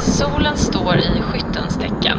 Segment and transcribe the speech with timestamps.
[0.00, 2.18] Solen står i skyttens tecken.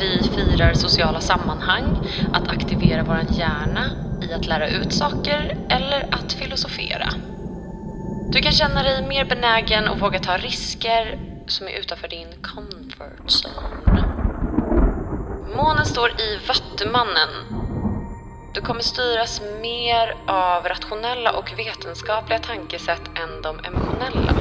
[0.00, 2.00] Vi firar sociala sammanhang,
[2.32, 7.08] att aktivera vår hjärna i att lära ut saker eller att filosofera.
[8.32, 11.16] Du kan känna dig mer benägen och våga ta risker
[11.46, 14.00] som är utanför din comfort zone.
[15.56, 17.59] Månen står i Vattumannen.
[18.54, 24.34] Du kommer styras mer av rationella och vetenskapliga tankesätt än de emotionella.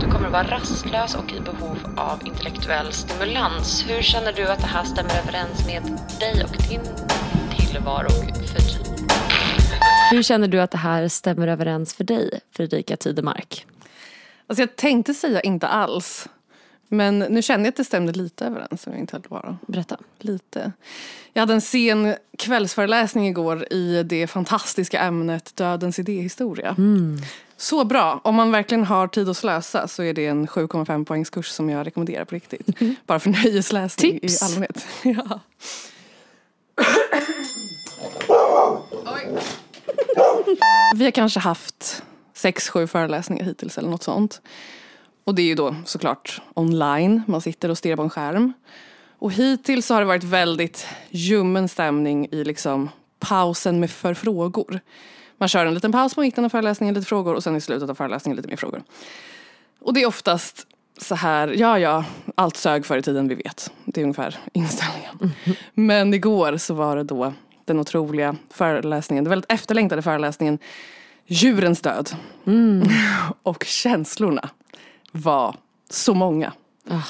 [0.00, 3.84] Du kommer att vara rastlös och i behov av intellektuell stimulans.
[3.88, 5.82] Hur känner du att det här stämmer överens med
[6.20, 6.82] dig och din
[7.58, 8.10] tillvaro
[8.46, 9.06] för dig?
[10.10, 13.66] Hur känner du att det här stämmer överens för dig, Fredrika Tidemark?
[14.46, 16.28] Alltså jag tänkte säga inte alls.
[16.92, 19.20] Men nu känner jag att det stämde lite överens om jag inte.
[19.66, 19.96] Berätta.
[20.18, 20.72] Lite.
[21.32, 26.74] Jag hade en sen kvällsföreläsning igår i det fantastiska ämnet Dödens idéhistoria.
[26.78, 27.18] Mm.
[27.56, 28.20] Så bra!
[28.24, 31.86] Om man verkligen har tid att slösa så är det en 7,5 poängskurs som jag
[31.86, 32.66] rekommenderar på riktigt.
[33.06, 34.42] Bara för nöjesläsning Tips.
[34.42, 34.86] i allmänhet.
[35.02, 35.40] ja.
[40.94, 42.02] Vi har kanske haft
[42.34, 44.40] sex, sju föreläsningar hittills eller något sånt.
[45.30, 48.52] Och det är ju då såklart online, man sitter och stirrar på en skärm.
[49.18, 54.80] Och hittills så har det varit väldigt ljummen stämning i liksom pausen med för frågor.
[55.38, 57.90] Man kör en liten paus på mitten av föreläsningen, lite frågor och sen i slutet
[57.90, 58.82] av föreläsningen lite mer frågor.
[59.80, 60.66] Och det är oftast
[60.98, 63.72] så här, ja ja, allt sög förr i tiden, vi vet.
[63.84, 65.32] Det är ungefär inställningen.
[65.74, 67.32] Men igår så var det då
[67.64, 70.58] den otroliga föreläsningen, den väldigt efterlängtade föreläsningen
[71.26, 72.10] Djurens död.
[73.42, 74.50] och känslorna
[75.12, 75.56] var
[75.90, 76.52] så många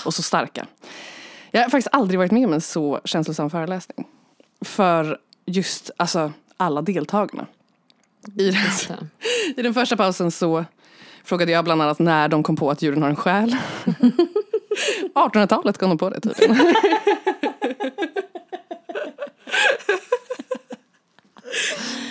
[0.04, 0.66] och så starka.
[1.50, 4.06] Jag har faktiskt aldrig varit med om en så känslosam föreläsning.
[4.60, 7.46] För just alltså, alla deltagarna.
[8.38, 9.10] I den,
[9.56, 10.64] I den första pausen så
[11.24, 13.56] frågade jag bland annat när de kom på att djuren har en själ.
[15.14, 16.56] 1800-talet kom de på det tydligen.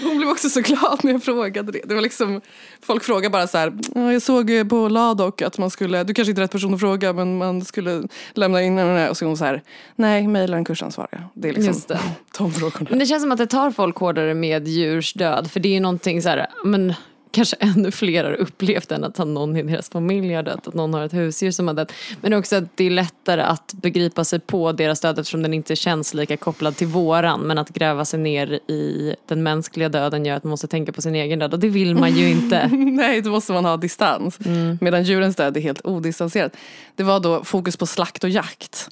[0.03, 1.81] Hon blev också så glad när jag frågade det.
[1.85, 2.41] det var liksom,
[2.81, 6.29] folk frågar bara så här, "Ja, jag såg på Ladok att man skulle, du kanske
[6.31, 9.38] inte är rätt person att fråga men man skulle lämna in den och så hon
[9.38, 9.63] så här,
[9.95, 11.23] nej mejla den kursansvariga.
[11.33, 12.00] Det är liksom Just det.
[12.38, 12.88] de frågorna.
[12.89, 15.51] Men det känns som att det tar folk hårdare med djurs död.
[15.51, 16.94] För det är ju någonting så här, men
[17.31, 20.67] kanske ännu fler har upplevt än att någon i deras familj har dött.
[20.67, 21.91] Att någon har ett husdjur som har dött.
[22.22, 25.75] Men också att det är lättare att begripa sig på deras död eftersom den inte
[25.75, 27.39] känns lika kopplad till våran.
[27.41, 31.01] Men att gräva sig ner i den mänskliga döden gör att man måste tänka på
[31.01, 31.53] sin egen död.
[31.53, 32.68] Och det vill man ju inte.
[32.72, 34.39] Nej, då måste man ha distans.
[34.81, 36.56] Medan djurens död är helt odistanserat.
[36.95, 38.89] Det var då fokus på slakt och jakt.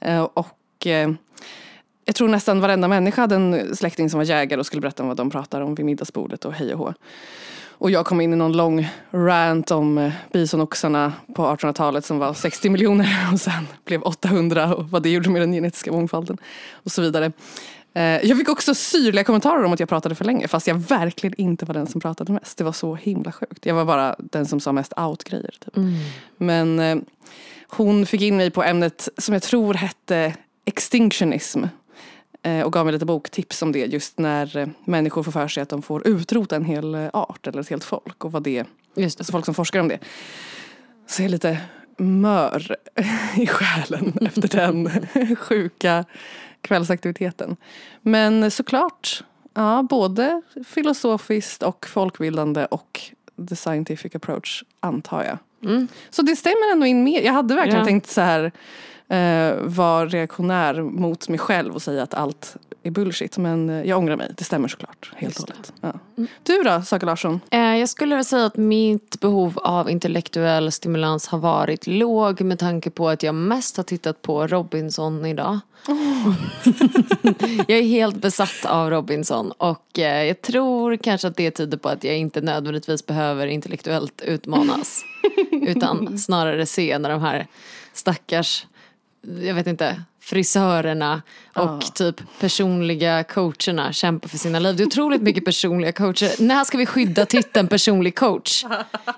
[0.00, 1.10] Eh, Och eh,
[2.04, 5.08] jag tror nästan varenda människa hade en släkting som var jägare och skulle berätta om
[5.08, 6.94] vad de pratar om vid middagsbordet och hej och hå.
[7.78, 12.34] Och jag kom in i någon lång rant om eh, bisonoxarna på 1800-talet som var
[12.34, 16.38] 60 miljoner och sen blev 800 och vad det gjorde med den genetiska mångfalden
[16.72, 17.32] och så vidare.
[17.94, 21.40] Eh, Jag fick också syrliga kommentarer om att jag pratade för länge fast jag verkligen
[21.40, 22.58] inte var den som pratade mest.
[22.58, 23.66] Det var så himla sjukt.
[23.66, 25.54] Jag var bara den som sa mest out-grejer.
[25.64, 25.74] Typ.
[26.36, 26.96] Men eh,
[27.68, 31.64] hon fick in mig på ämnet som jag tror hette extinctionism.
[32.46, 35.62] Eh, och gav mig lite boktips om det just när eh, människor får för sig
[35.62, 38.24] att de får utrota en hel eh, art eller ett helt folk.
[38.24, 38.64] Och vad det,
[38.96, 39.20] Just det.
[39.20, 39.98] alltså folk som forskar om det.
[41.06, 41.58] Så jag är lite
[41.96, 42.76] mör
[43.36, 44.90] i själen efter den
[45.36, 46.04] sjuka
[46.60, 47.56] kvällsaktiviteten.
[48.02, 49.24] Men såklart,
[49.54, 53.00] ja, både filosofiskt och folkbildande och
[53.48, 55.38] the scientific approach antar jag.
[56.10, 57.22] Så det stämmer ändå in mer.
[57.22, 57.84] Jag hade verkligen Ja.
[57.84, 58.52] tänkt så här
[59.08, 63.38] eh, vara reaktionär mot mig själv och säga att allt är bullshit.
[63.38, 64.32] Men eh, jag ångrar mig.
[64.36, 65.12] Det stämmer såklart.
[65.16, 65.72] Helt och hållet.
[65.80, 65.92] Ja.
[66.42, 67.40] Du då, Saga Larsson?
[67.50, 72.58] Eh, Jag skulle väl säga att mitt behov av intellektuell stimulans har varit låg med
[72.58, 75.58] tanke på att jag mest har tittat på Robinson idag.
[77.66, 81.88] jag är helt besatt av Robinson och eh, jag tror kanske att det tyder på
[81.88, 85.04] att jag inte nödvändigtvis behöver intellektuellt utmanas.
[85.52, 87.46] utan snarare se när de här
[87.92, 88.66] stackars,
[89.40, 91.22] jag vet inte, frisörerna
[91.54, 94.76] och typ personliga coacherna kämpar för sina liv.
[94.76, 96.42] Det är otroligt mycket personliga coacher.
[96.42, 98.64] När ska vi skydda titeln personlig coach?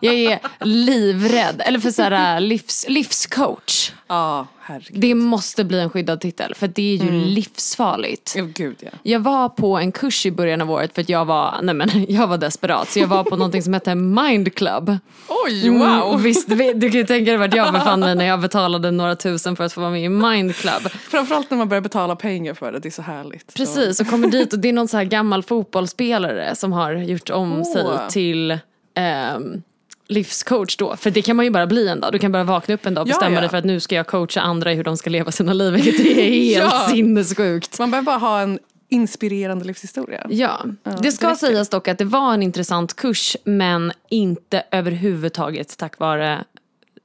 [0.01, 1.63] Jag är livrädd.
[1.65, 3.93] Eller för så här livs, livscoach.
[4.09, 5.01] Ja, herregud.
[5.01, 8.35] Det måste bli en skyddad titel för det är ju livsfarligt.
[8.37, 8.91] Ja, gud ja.
[9.03, 12.07] Jag var på en kurs i början av året för att jag var, nej men,
[12.09, 12.91] jag var desperat.
[12.91, 14.99] Så jag var på någonting som hette Mind Club.
[15.29, 18.25] Oj, Mm, och visst, du du kan ju tänka dig vart jag befann mig när
[18.25, 20.89] jag betalade några tusen för att få vara med i Mind Club.
[21.11, 22.79] Framförallt när man börjar betala pengar för det.
[22.79, 23.55] Det är så härligt.
[23.55, 27.31] Precis, och kommer dit och det är någon så här gammal fotbollsspelare som har gjort
[27.31, 27.73] om Åh.
[27.73, 28.59] sig till
[28.95, 29.63] ehm,
[30.09, 30.97] livscoach då.
[30.97, 32.13] För det kan man ju bara bli en dag.
[32.13, 33.41] Du kan bara vakna upp en dag och Ja, bestämma ja.
[33.41, 35.73] dig för att nu ska jag coacha andra i hur de ska leva sina liv.
[35.73, 36.89] Vilket är helt Ja.
[36.91, 37.79] sinnessjukt.
[37.79, 38.59] Man behöver bara ha en
[38.89, 40.27] inspirerande livshistoria.
[40.31, 40.65] Ja,
[41.03, 45.99] det ska det sägas dock att det var en intressant kurs men inte överhuvudtaget tack
[45.99, 46.45] vare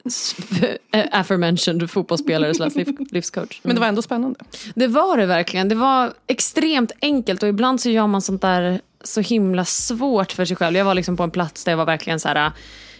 [1.12, 3.60] aforementioned fotbollsspelare slash liv- livscoach.
[3.62, 4.40] Men det var ändå spännande.
[4.74, 5.68] Det var det verkligen.
[5.68, 10.44] Det var extremt enkelt och ibland så gör man sånt där så himla svårt för
[10.44, 10.76] sig själv.
[10.76, 12.52] Jag var liksom på en plats där jag var verkligen så här.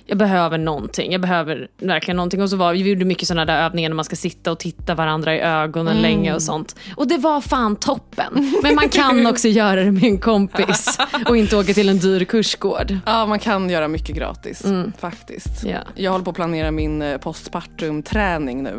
[0.06, 2.42] Jag behöver någonting, jag behöver verkligen någonting.
[2.42, 4.94] Och så var, vi gjorde mycket sådana där övningar när man ska sitta och titta
[4.94, 6.76] varandra i ögonen länge och sånt.
[6.96, 8.52] Och det var fan toppen.
[8.62, 12.24] Men man kan också göra det med en kompis och inte åka till en dyr
[12.24, 12.98] kursgård.
[13.06, 14.64] Ja, man kan göra mycket gratis
[14.98, 15.64] faktiskt.
[15.64, 15.78] Ja.
[15.94, 18.78] Jag håller på att planera min eh, postpartum-träning nu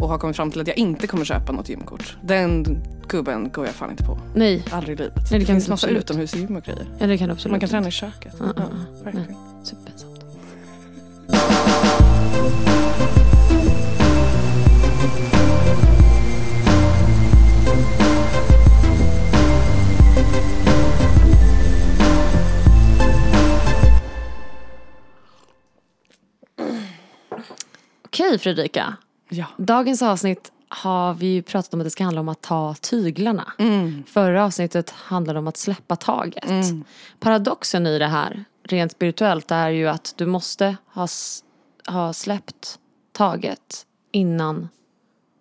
[0.00, 2.16] och har kommit fram till att jag inte kommer köpa något gymkort.
[2.22, 2.78] Den
[3.08, 4.18] gubben går jag fan inte på.
[4.34, 5.14] Nej, Aldrig i livet.
[5.30, 6.86] det det kan finns massa utomhusgym och grejer.
[6.98, 7.50] ja, det kan absolut.
[7.50, 8.34] Man kan träna i köket.
[8.40, 9.36] Ja, ja, Ja, verkligen.
[28.04, 28.96] Okej Fredrika,
[29.28, 29.44] Ja.
[29.56, 33.52] dagens avsnitt har vi ju pratat om att det ska handla om att ta tyglarna.
[34.06, 36.44] Förra avsnittet handlade om att släppa taget.
[37.20, 41.08] Paradoxen i det här, rent spirituellt, är ju att du måste ha,
[41.86, 42.78] ha släppt
[43.12, 44.68] taget innan...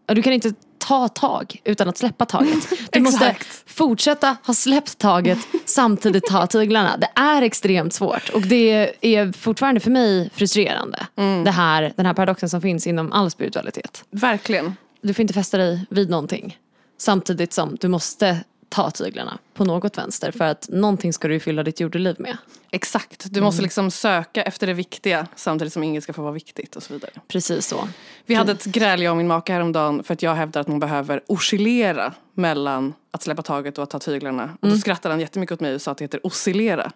[0.08, 2.70] Du kan inte ta tag utan att släppa taget.
[2.92, 3.36] Du måste
[3.66, 6.98] fortsätta ha släppt taget samtidigt ta tyglarna.
[6.98, 11.08] Det är extremt svårt och det är fortfarande för mig frustrerande.
[11.46, 14.04] Det här, den här paradoxen som finns inom all spiritualitet.
[14.10, 14.76] Verkligen.
[15.02, 16.58] Du får inte fästa dig vid någonting
[16.98, 21.64] samtidigt som du måste ta tyglarna på något vänster för att någonting ska du fylla
[21.64, 22.38] ditt jordeliv med.
[22.72, 23.26] Exakt.
[23.30, 26.84] Du måste liksom söka efter det viktiga samtidigt som inget ska få vara viktigt och
[26.84, 27.12] så vidare.
[27.28, 27.88] Precis så.
[28.26, 30.80] Vi hade ett gräl jag och min make häromdagen för att jag hävdar att man
[30.80, 34.58] behöver oscillera mellan att släppa taget och att ta tyglarna.
[34.62, 36.92] Och då skrattade han jättemycket åt mig och sa att det heter oscillera.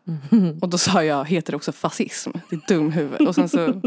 [0.62, 2.32] Och då sa jag, heter det också fascism?
[2.50, 3.28] Det är dumhuvud.
[3.28, 3.82] Och sen så,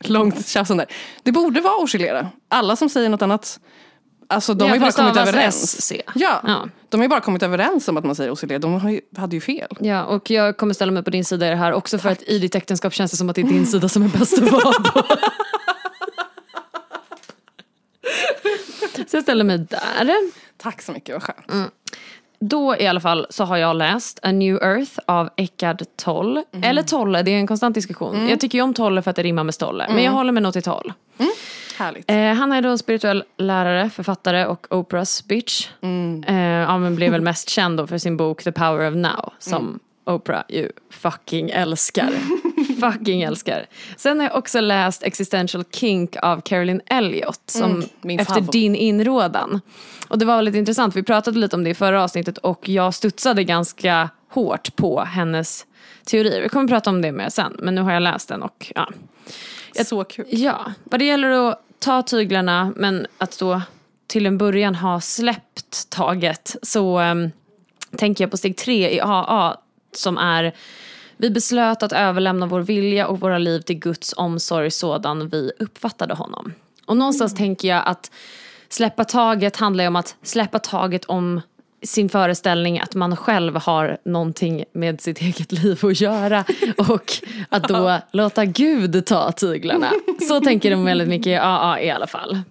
[0.00, 0.86] långt tjafs om det.
[1.22, 2.28] Det borde vara oscillera.
[2.48, 3.60] Alla som säger något annat,
[4.28, 5.92] alltså de Ja, har ju bara kommit överens.
[6.14, 6.68] Ja, Ja.
[6.88, 8.58] de har ju bara kommit överens om att man säger oscillera.
[8.58, 9.76] De har ju, hade ju fel.
[9.80, 12.22] Ja, och jag kommer ställa mig på din sida i det här också för att
[12.22, 14.50] i ditt äktenskap känns det som att det är din sida som är bäst att
[14.50, 15.02] vara på.
[19.08, 20.30] Så jag ställer mig där.
[20.56, 21.72] Tack så mycket, vad skönt.
[22.38, 26.44] Då i alla fall så har jag läst A New Earth av Eckhart Tolle.
[26.62, 28.28] Eller Tolle, det är en konstant diskussion.
[28.28, 29.86] Jag tycker ju om Tolle för att det rimmar med Stolle.
[29.88, 30.92] Men jag håller mig nog till Toll.
[31.78, 32.10] Härligt.
[32.10, 35.68] Eh, han är då en spirituell lärare, författare och Oprahs bitch.
[36.26, 39.32] Eh, ja, blev väl mest känd då för sin bok The Power of Now.
[39.38, 42.10] Som Oprah ju fucking älskar.
[42.80, 43.66] fucking älskar.
[43.96, 47.42] Sen har jag också läst Existential Kink av Carolyn Elliott.
[47.46, 49.60] Som min efter din inrådan.
[50.08, 52.94] Och det var väldigt intressant, vi pratade lite om det i förra avsnittet och jag
[52.94, 55.66] studsade ganska hårt på hennes
[56.04, 56.42] teorier.
[56.42, 58.88] Vi kommer prata om det mer sen, men nu har jag läst den och ja.
[59.84, 60.26] så kul.
[60.28, 63.62] Ja, vad det gäller att ta tyglarna men att då
[64.06, 67.30] till en början ha släppt taget så ehm,
[67.96, 69.56] tänker jag på steg tre i AA
[69.92, 70.54] som är
[71.16, 76.14] vi beslöt att överlämna vår vilja och våra liv till Guds omsorg sådan vi uppfattade
[76.14, 76.52] honom.
[76.86, 78.10] Och någonstans tänker jag att
[78.68, 81.40] släppa taget handlar ju om att släppa taget om
[81.82, 86.44] sin föreställning att man själv har någonting med sitt eget liv att göra
[86.76, 87.12] och
[87.48, 89.90] att då låta Gud ta tyglarna.
[90.28, 92.42] Så tänker de väldigt mycket i AA i alla fall.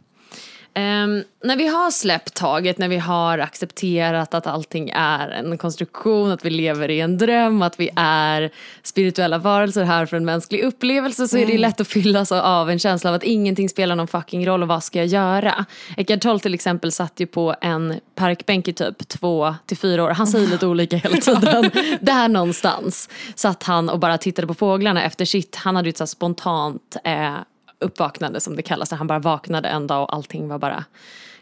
[0.78, 6.32] Ehm, när vi har släppt taget, när vi har accepterat att allting är en konstruktion,
[6.32, 8.52] att vi lever i en dröm, att vi är
[8.84, 12.80] spirituella varelser här för en mänsklig upplevelse så är det lätt att fyllas av en
[12.80, 15.66] känsla av att ingenting spelar någon fucking roll och vad ska jag göra?
[15.98, 20.10] Eckart Tolle till exempel satt ju på en parkbänk i typ två till fyra år,
[20.10, 21.72] han säger lite olika hela tiden.
[22.02, 26.10] Där någonstans satt han och bara tittade på fåglarna efter sitt, han hade ju ett
[26.10, 27.36] spontant eh,
[27.80, 28.90] uppvaknande som det kallas.
[28.90, 30.86] Där han bara vaknade en dag och allting var bara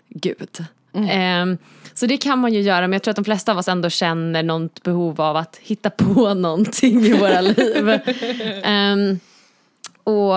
[0.09, 0.65] Gud.
[0.93, 1.57] Ehm,
[1.93, 3.89] så det kan man ju göra men jag tror att de flesta av oss ändå
[3.89, 7.99] känner något behov av att hitta på någonting i våra liv.
[8.63, 9.19] Ehm,
[10.03, 10.35] och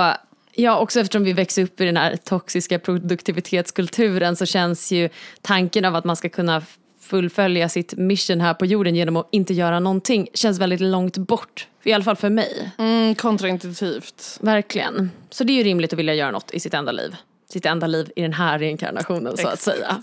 [0.54, 5.08] ja, också eftersom vi växer upp i den här toxiska produktivitetskulturen så känns ju
[5.40, 6.62] tanken av att man ska kunna
[7.06, 11.68] fullfölja sitt mission här på jorden genom att inte göra någonting känns väldigt långt bort.
[11.84, 12.72] I alla fall för mig.
[12.78, 14.38] Mm, kontraintuitivt.
[14.40, 15.10] Verkligen.
[15.30, 17.16] Så det är ju rimligt att vilja göra något i sitt enda liv.
[17.48, 20.02] Sitt enda liv i den här reinkarnationen så att säga.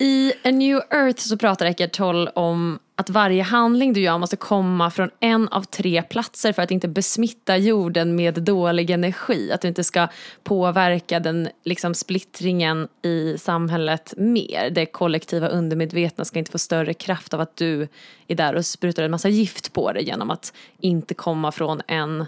[0.00, 4.36] I A New Earth så pratar Eckart Tolle om att varje handling du gör måste
[4.36, 9.52] komma från en av tre platser för att inte besmitta jorden med dålig energi.
[9.52, 10.08] Att du inte ska
[10.44, 14.70] påverka den liksom splittringen i samhället mer.
[14.70, 17.88] Det kollektiva undermedvetna ska inte få större kraft av att du
[18.28, 22.26] är där och sprutar en massa gift på det genom att inte komma från en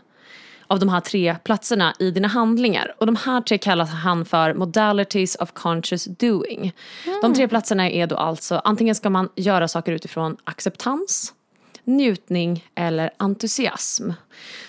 [0.70, 2.94] av de här tre platserna i dina handlingar.
[2.98, 6.72] Och de här tre kallar han för modalities of conscious doing.
[7.22, 11.34] De tre platserna är då alltså antingen ska man göra saker utifrån acceptans,
[11.84, 14.10] njutning eller entusiasm.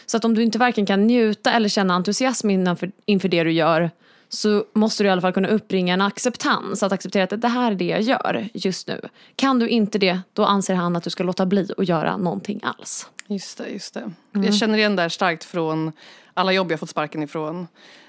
[0.05, 3.51] Så att om du inte varken kan njuta eller känna entusiasm inför, inför det du
[3.51, 3.91] gör
[4.33, 7.71] så måste du i alla fall kunna uppbringa en acceptans, att acceptera att det här
[7.71, 9.01] är det jag gör just nu.
[9.35, 12.59] Kan du inte det, då anser han att du ska låta bli att göra någonting
[12.63, 13.09] alls.
[13.27, 14.11] Just det, just det.
[14.31, 15.91] Jag känner igen det här starkt från
[16.33, 17.67] alla jobb jag fått sparken ifrån.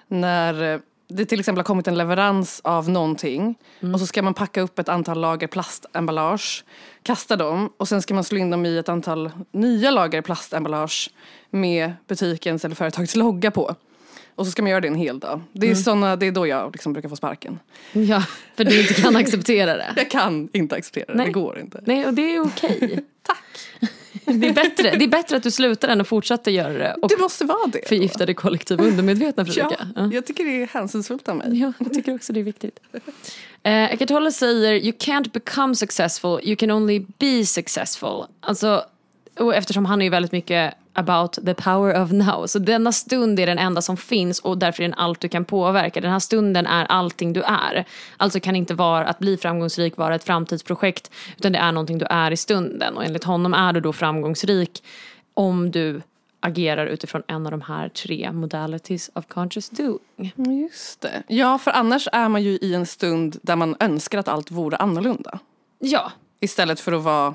[0.09, 3.55] När eh, det till exempel har kommit en leverans av någonting
[3.95, 6.65] och så ska man packa upp ett antal lager plastemballage,
[7.03, 11.11] kasta dem och sen ska man slå in dem i ett antal nya lager plastemballage
[11.51, 13.75] med butikens eller företagets logga på.
[14.35, 15.41] Och så ska man göra det en hel dag.
[15.53, 17.59] Det är, såna, det är då jag liksom brukar få sparken.
[17.93, 18.25] Ja,
[18.57, 19.93] för du inte kan acceptera det.
[19.97, 21.27] Jag kan inte acceptera det, Nej.
[21.27, 21.81] det går inte.
[21.87, 23.05] Nej, och det är okej.
[23.23, 23.39] Tack.
[24.25, 27.09] Det är, bättre, det är bättre att du slutar än att fortsätta göra det och
[27.09, 27.79] Det måste vara det.
[27.83, 27.89] då.
[27.89, 29.87] förgifta det kollektiva undermedvetna Ja, mycket.
[29.97, 30.11] Ja.
[30.13, 31.47] jag tycker det är hänsynsfullt av mig.
[31.61, 32.81] Ja, jag tycker också det är viktigt.
[33.63, 38.25] Eh, Eckart Tolle säger You can't become successful, you can only be successful.
[38.41, 38.85] Alltså,
[39.39, 42.47] och eftersom han är ju väldigt mycket about the power of now.
[42.47, 45.45] Så denna stund är den enda som finns och därför är den allt du kan
[45.45, 46.01] påverka.
[46.01, 47.85] Den här stunden är allting du är.
[48.17, 52.07] Alltså kan inte vara att bli framgångsrik vara ett framtidsprojekt utan det är någonting du
[52.11, 52.97] är i stunden.
[52.97, 54.85] Och enligt honom är du då framgångsrik
[55.35, 56.03] om du
[56.41, 60.33] agerar utifrån en av de här tre modalities of conscious doing.
[60.63, 61.23] Just det.
[61.27, 64.77] Ja, för annars är man ju i en stund där man önskar att allt vore
[64.77, 65.39] annorlunda.
[65.79, 66.13] Ja,
[66.43, 67.35] Istället för att vara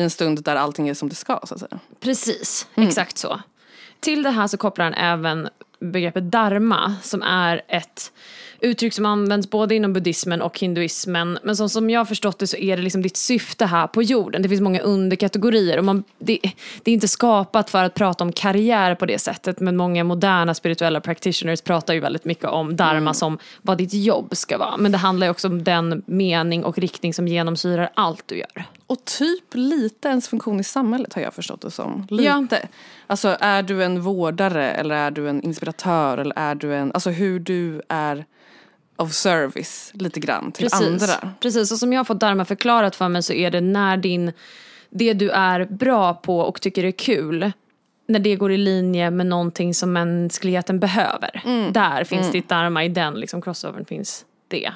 [0.00, 1.78] i en stund där allting är som det ska, så att säga.
[2.00, 3.40] Precis, exakt så.
[4.00, 5.48] Till det här så kopplar han även
[5.80, 8.12] begreppet dharma som är ett
[8.60, 11.38] uttryck som används både inom buddhismen och hinduismen.
[11.42, 14.02] Men som, som jag har förstått det så är det liksom ditt syfte här på
[14.02, 14.42] jorden.
[14.42, 16.38] Det finns många underkategorier och man, det,
[16.82, 19.60] det är inte skapat för att prata om karriär på det sättet.
[19.60, 24.36] Men många moderna spirituella practitioners pratar ju väldigt mycket om dharma som vad ditt jobb
[24.36, 24.76] ska vara.
[24.76, 28.64] Men det handlar ju också om den mening och riktning som genomsyrar allt du gör.
[28.86, 32.06] Och typ lite ens funktion i samhället har jag förstått det som.
[32.10, 32.68] Lite.
[33.06, 37.10] Alltså är du en vårdare eller är du en inspiratör eller är du en, alltså
[37.10, 38.24] hur du är
[39.00, 41.34] of service lite grann till andra.
[41.40, 44.32] Precis, och som jag har fått Dharma förklarat för mig så är det när din,
[44.90, 47.52] det du är bra på och tycker är kul,
[48.08, 51.42] när det går i linje med någonting som mänskligheten behöver.
[51.44, 51.72] Mm.
[51.72, 54.72] Där finns ditt Dharma, i den liksom crossovern finns det.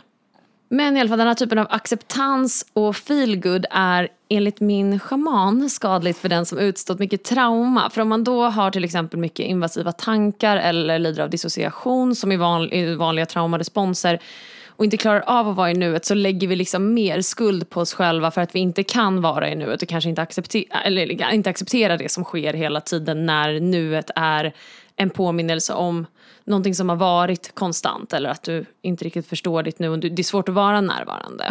[0.74, 5.70] Men i alla fall den här typen av acceptans och feelgood är enligt min shaman
[5.70, 7.90] skadligt för den som utstått mycket trauma.
[7.90, 12.32] För om man då har till exempel mycket invasiva tankar eller lider av dissociation som
[12.32, 14.18] i van, vanliga traumaresponser
[14.76, 17.80] och inte klarar av att vara i nuet så lägger vi liksom mer skuld på
[17.80, 21.32] oss själva för att vi inte kan vara i nuet och kanske inte acceptera, eller
[21.34, 24.52] inte acceptera det som sker hela tiden när nuet är
[24.96, 26.06] en påminnelse om
[26.44, 30.24] någonting som har varit konstant eller att du inte riktigt förstår ditt nu det är
[30.24, 31.44] svårt att vara närvarande.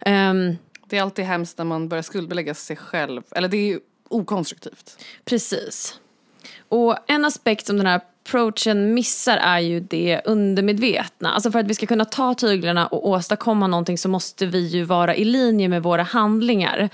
[0.00, 0.56] Ehm,
[0.86, 3.22] Det är alltid hemskt när man börjar skuldbelägga sig själv.
[3.30, 5.04] Eller det är ju okonstruktivt.
[5.24, 6.00] Precis.
[6.68, 11.32] Och en aspekt som den här approachen missar är ju det undermedvetna.
[11.32, 14.84] Alltså för att vi ska kunna ta tyglarna och åstadkomma någonting så måste vi ju
[14.84, 16.90] vara i linje med våra handlingar.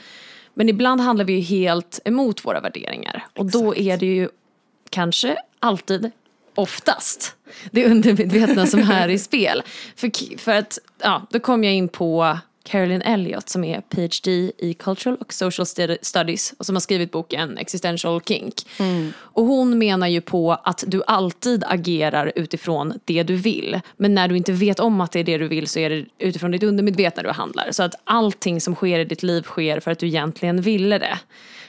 [0.54, 3.26] Men ibland handlar vi ju helt emot våra värderingar.
[3.36, 4.28] Och då är det ju
[4.90, 6.10] kanske alltid,
[6.54, 7.34] oftast,
[7.70, 9.62] det undermedvetna som är i spel.
[9.96, 14.74] För, för att, ja, då kom jag in på Carolyn Elliott som är PhD i
[14.74, 18.54] Cultural och Social Stud- Studies och som har skrivit boken Existential Kink.
[19.16, 23.80] Och hon menar ju på att du alltid agerar utifrån det du vill.
[23.96, 26.04] Men när du inte vet om att det är det du vill så är det
[26.18, 27.72] utifrån ditt undermedvetna du handlar.
[27.72, 31.18] Så att allting som sker i ditt liv sker för att du egentligen ville det.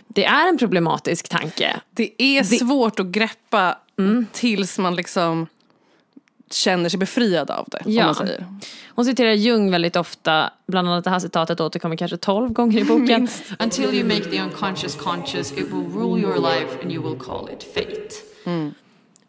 [0.08, 1.80] Det är en problematisk tanke.
[1.92, 4.26] Det är svårt att greppa Mm.
[4.32, 5.48] tills man liksom
[6.52, 7.82] känner sig befriad av det.
[7.86, 8.02] Ja.
[8.02, 8.46] Om man säger.
[8.88, 12.84] Hon citerar Jung väldigt ofta, bland annat det här citatet återkommer kanske 12 gånger i
[12.84, 13.28] boken.
[13.60, 17.50] Until you make the unconscious conscious, it will rule your life and you will call
[17.54, 18.32] it fate.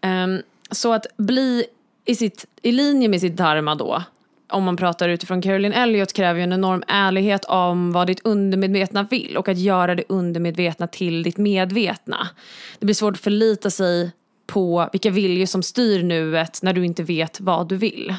[0.00, 1.64] Ehm, så att bli
[2.04, 4.02] i, sitt, i linje med sitt dharma då,
[4.49, 9.02] om man pratar utifrån Caroline Elliot kräver ju en enorm ärlighet om vad ditt undermedvetna
[9.11, 12.28] vill och att göra det undermedvetna till ditt medvetna.
[12.78, 14.12] Det blir svårt att förlita sig
[14.46, 18.14] på vilka viljor som styr nuet när du inte vet vad du vill.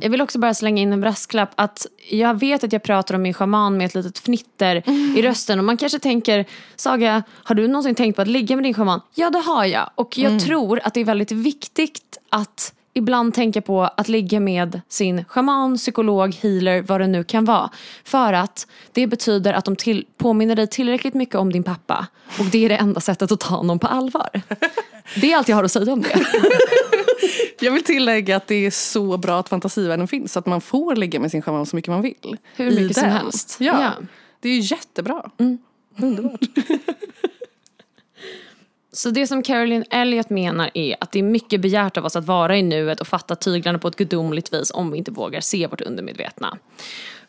[0.00, 3.22] Jag vill också bara slänga in en brasklapp att jag vet att jag pratar om
[3.22, 6.44] min shaman med ett litet fnitter i rösten och man kanske tänker
[6.76, 9.00] Saga, har du någonsin tänkt på att ligga med din shaman?
[9.14, 13.60] Ja det har jag och jag tror att det är väldigt viktigt att ibland tänka
[13.60, 17.70] på att ligga med sin shaman, psykolog, healer, vad det nu kan vara.
[18.04, 22.06] För att det betyder att de till, påminner dig tillräckligt mycket om din pappa
[22.38, 24.28] och det är det enda sättet att ta honom på allvar.
[25.20, 26.26] Det är allt jag har att säga om det.
[27.60, 30.36] Jag vill tillägga att det är så bra att fantasivärlden finns.
[30.36, 32.36] Att man får ligga med sin shaman så mycket man vill.
[32.56, 33.56] Hur I mycket som helst.
[33.60, 33.92] Ja, Ja.
[34.40, 35.30] Det är ju jättebra.
[35.98, 36.40] Underbart.
[38.94, 42.26] Så det som Caroline Elliot menar är att det är mycket begärt av oss att
[42.26, 45.66] vara i nuet och fatta tyglarna på ett gudomligt vis om vi inte vågar se
[45.66, 46.58] vårt undermedvetna.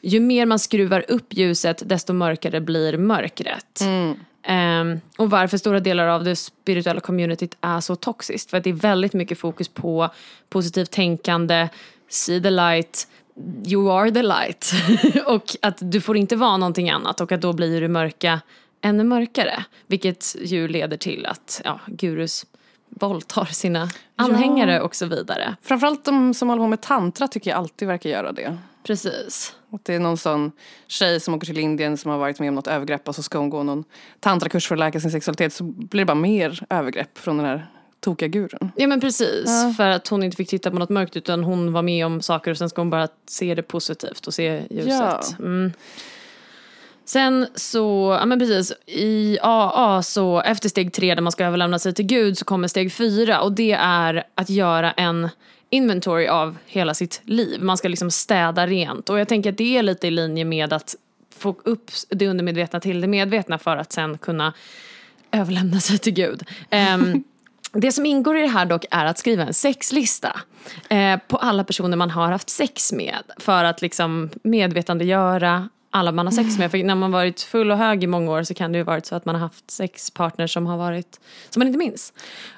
[0.01, 3.81] Ju mer man skruvar upp ljuset desto mörkare blir mörkret.
[4.43, 8.49] Ehm, och varför stora delar av det spirituella communityt är så toxiskt.
[8.49, 10.09] För att det är väldigt mycket fokus på
[10.49, 11.69] positivt tänkande,
[12.09, 13.07] see the light,
[13.65, 14.71] you are the light.
[15.25, 18.41] och att du får inte vara någonting annat och att då blir det mörka
[18.81, 19.65] ännu mörkare.
[19.87, 22.45] Vilket ju leder till att ja, gurus
[22.89, 25.55] våldtar sina anhängare och så vidare.
[25.61, 28.57] Framförallt de som håller på med tantra tycker jag alltid verkar göra det.
[28.83, 29.55] Precis.
[29.71, 30.51] Att det är någon sån
[30.87, 33.37] tjej som åker till Indien som har varit med om något övergrepp och så ska
[33.37, 33.83] hon gå någon
[34.19, 37.67] tantrakurs för att läka sin sexualitet så blir det bara mer övergrepp från den här
[37.99, 38.71] tokiga gurun.
[38.75, 41.81] Ja men precis, för att hon inte fick titta på något mörkt utan hon var
[41.81, 44.89] med om saker och sen ska hon bara se det positivt och se ljuset.
[44.89, 45.21] Ja.
[45.39, 45.71] Mm.
[47.05, 51.79] Sen så, ja men precis, i AA så efter steg tre där man ska överlämna
[51.79, 55.29] sig till Gud så kommer steg fyra och det är att göra en
[55.69, 57.63] inventory av hela sitt liv.
[57.63, 60.73] Man ska liksom städa rent och jag tänker att det är lite i linje med
[60.73, 60.95] att
[61.37, 64.53] få upp det undermedvetna till det medvetna för att sen kunna
[65.31, 66.43] överlämna sig till Gud.
[66.95, 67.23] Um,
[67.73, 70.39] det som ingår i det här dock är att skriva en sexlista
[70.89, 76.27] eh, på alla personer man har haft sex med för att liksom medvetandegöra alla man
[76.27, 76.71] har sex med.
[76.71, 79.05] För när man varit full och hög i många år så kan det ju varit
[79.05, 82.13] så att man har haft sexpartners som har varit, som man inte minns.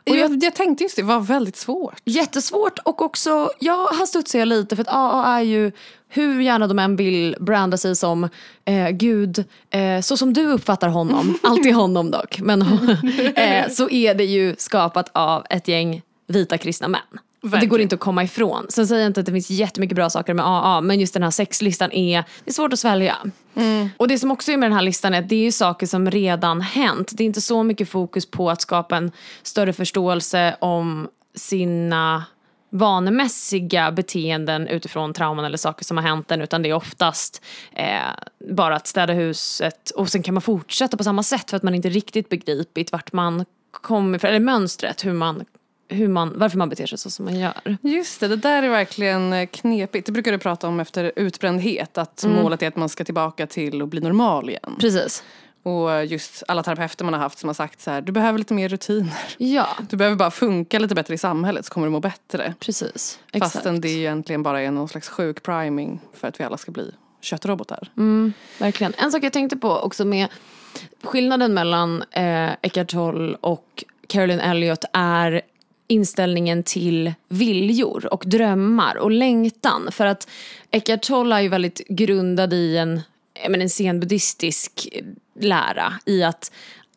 [0.09, 2.01] Och jag, jag, jag tänkte just det, det var väldigt svårt.
[2.05, 5.71] Jättesvårt och också, jag har studsat lite för att AA är ju
[6.09, 8.29] hur gärna de än vill branda sig som
[8.65, 12.61] eh, Gud, eh, så som du uppfattar honom, alltid honom dock, men
[13.35, 17.01] eh, så är det ju skapat av ett gäng vita kristna män.
[17.53, 17.85] Och det går Verkligen.
[17.85, 18.65] inte att komma ifrån.
[18.69, 21.23] Sen säger jag inte att det finns jättemycket bra saker med AA, men just den
[21.23, 23.17] här sexlistan är, det är svårt att svälja.
[23.97, 25.87] Och det som också är med den här listan är att det är ju saker
[25.87, 27.11] som redan hänt.
[27.17, 29.11] Det är inte så mycket fokus på att skapa en
[29.43, 32.25] större förståelse om sina
[32.69, 37.99] vanemässiga beteenden utifrån trauman eller saker som har hänt en utan det är oftast eh,
[38.49, 41.75] bara att städa huset och sen kan man fortsätta på samma sätt för att man
[41.75, 45.45] inte riktigt begripit vart man kommer ifrån, eller mönstret, hur man,
[45.89, 47.77] hur man, varför man beter sig så som man gör.
[47.81, 50.05] Just det, det där är verkligen eh, knepigt.
[50.05, 51.97] Det brukar du prata om efter utbrändhet.
[51.97, 54.75] Att målet är att man ska tillbaka till att bli normal igen.
[54.79, 55.23] Precis.
[55.63, 58.53] Och just alla terapeuter man har haft som har sagt så här, du behöver lite
[58.53, 59.13] mer rutiner.
[59.37, 62.53] Ja, Du behöver bara funka lite bättre i samhället så kommer du må bättre.
[62.59, 63.19] precis.
[63.31, 63.53] Exakt.
[63.53, 66.91] Fastän det egentligen bara är någon slags sjuk priming för att vi alla ska bli
[67.21, 67.89] köttrobotar.
[68.59, 68.93] Verkligen.
[68.97, 70.27] En sak jag tänkte på också med
[71.03, 75.41] skillnaden mellan eh, Eckhart Tolle och Carolyn Elliot är
[75.87, 79.89] inställningen till viljor och drömmar och längtan.
[79.91, 80.27] För att
[80.71, 83.01] Eckhart Tolle är ju väldigt grundad i en,
[83.49, 84.87] menar, en zen-buddhistisk
[85.39, 86.51] lära i att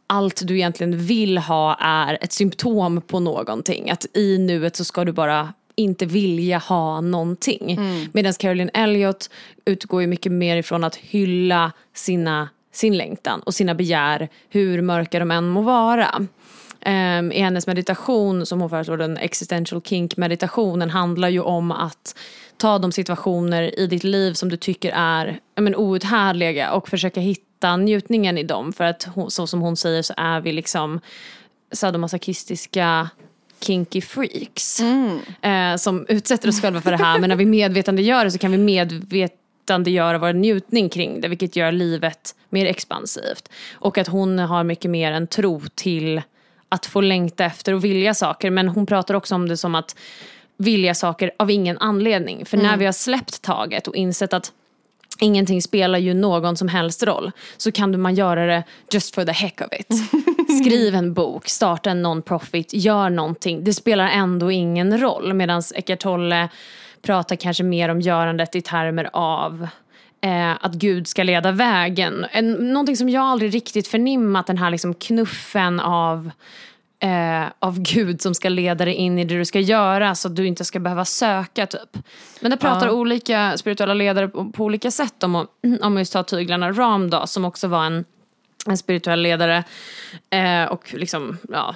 [0.07, 3.91] allt du egentligen vill ha är ett symptom på någonting.
[3.91, 7.81] Att i nuet så ska du bara inte vilja ha någonting.
[8.13, 9.31] Medan Caroline Elliot
[9.65, 15.19] utgår ju mycket mer ifrån att hylla sina, sin längtan och sina begär, hur mörka
[15.19, 16.27] de än må vara.
[16.81, 22.15] Ehm, I hennes meditation som hon föreslår, den existential kink meditationen handlar ju om att
[22.57, 27.77] ta de situationer i ditt liv som du tycker är men, outhärdliga och försöka hitta
[27.77, 28.73] njutningen i dem.
[28.73, 31.01] För att så som hon säger så är vi liksom
[31.73, 33.11] sadomasochistiska
[33.61, 34.81] kinky freaks.
[35.43, 38.53] Eh, som utsätter oss själva för det här men när vi medvetandegör det så kan
[38.53, 43.49] vi medvetandegöra vår njutning kring det vilket gör livet mer expansivt.
[43.73, 46.23] Och att hon har mycket mer en tro till
[46.71, 49.97] att få längta efter och vilja saker men hon pratar också om det som att
[50.57, 52.47] vilja saker av ingen anledning.
[52.47, 54.53] För när vi har släppt taget och insett att
[55.21, 59.33] ingenting spelar ju någon som helst roll så kan man göra det just for the
[59.33, 59.87] heck of it.
[60.65, 63.65] Skriv en bok, starta en non-profit, gör någonting.
[63.65, 65.35] Det spelar ändå ingen roll.
[65.35, 66.49] Medan Eckart Tolle
[67.03, 69.69] pratar kanske mer om görandet i termer av
[70.21, 72.27] eh, att Gud ska leda vägen.
[72.33, 76.31] En, någonting som jag aldrig riktigt förnimmat, den här liksom knuffen av
[77.03, 80.37] eh, av Gud som ska leda dig in i det du ska göra så att
[80.37, 81.99] du inte ska behöva söka typ.
[82.41, 82.93] Men det pratar Ja.
[82.93, 85.47] olika spirituella ledare på, på olika sätt om,
[85.83, 86.73] om just ta tyglarna.
[86.73, 88.05] Ram då, som också var en,
[88.67, 89.65] en spirituell ledare
[90.31, 91.75] eh, och liksom, ja,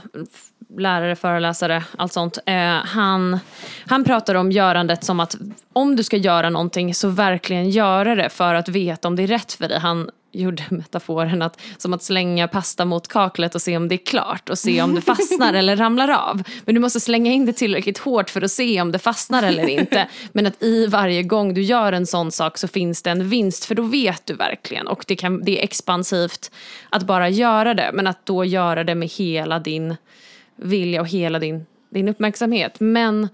[0.78, 2.38] lärare, föreläsare, allt sånt.
[2.46, 3.38] Eh, han,
[3.86, 5.36] han pratar om görandet som att
[5.72, 9.26] om du ska göra någonting så verkligen göra det för att veta om det är
[9.26, 9.78] rätt för dig.
[9.78, 14.06] Han gjorde metaforen att, som att slänga pasta mot kaklet och se om det är
[14.06, 16.42] klart och se om det fastnar eller ramlar av.
[16.64, 19.68] Men du måste slänga in det tillräckligt hårt för att se om det fastnar eller
[19.68, 20.08] inte.
[20.32, 23.64] Men att i varje gång du gör en sån sak så finns det en vinst
[23.64, 24.86] för då vet du verkligen.
[24.86, 26.50] Och det, kan, det är expansivt
[26.90, 29.96] att bara göra det men att då göra det med hela din
[30.56, 32.80] vilja och hela din, din uppmärksamhet.
[32.80, 33.28] Men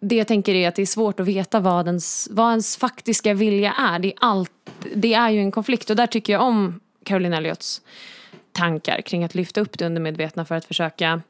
[0.00, 3.34] det jag tänker är att det är svårt att veta vad ens, vad ens faktiska
[3.34, 3.98] vilja är.
[3.98, 4.52] Det är, allt,
[4.94, 7.82] det är ju en konflikt och där tycker jag om Caroline Elliots
[8.52, 11.22] tankar kring att lyfta upp det undermedvetna för att försöka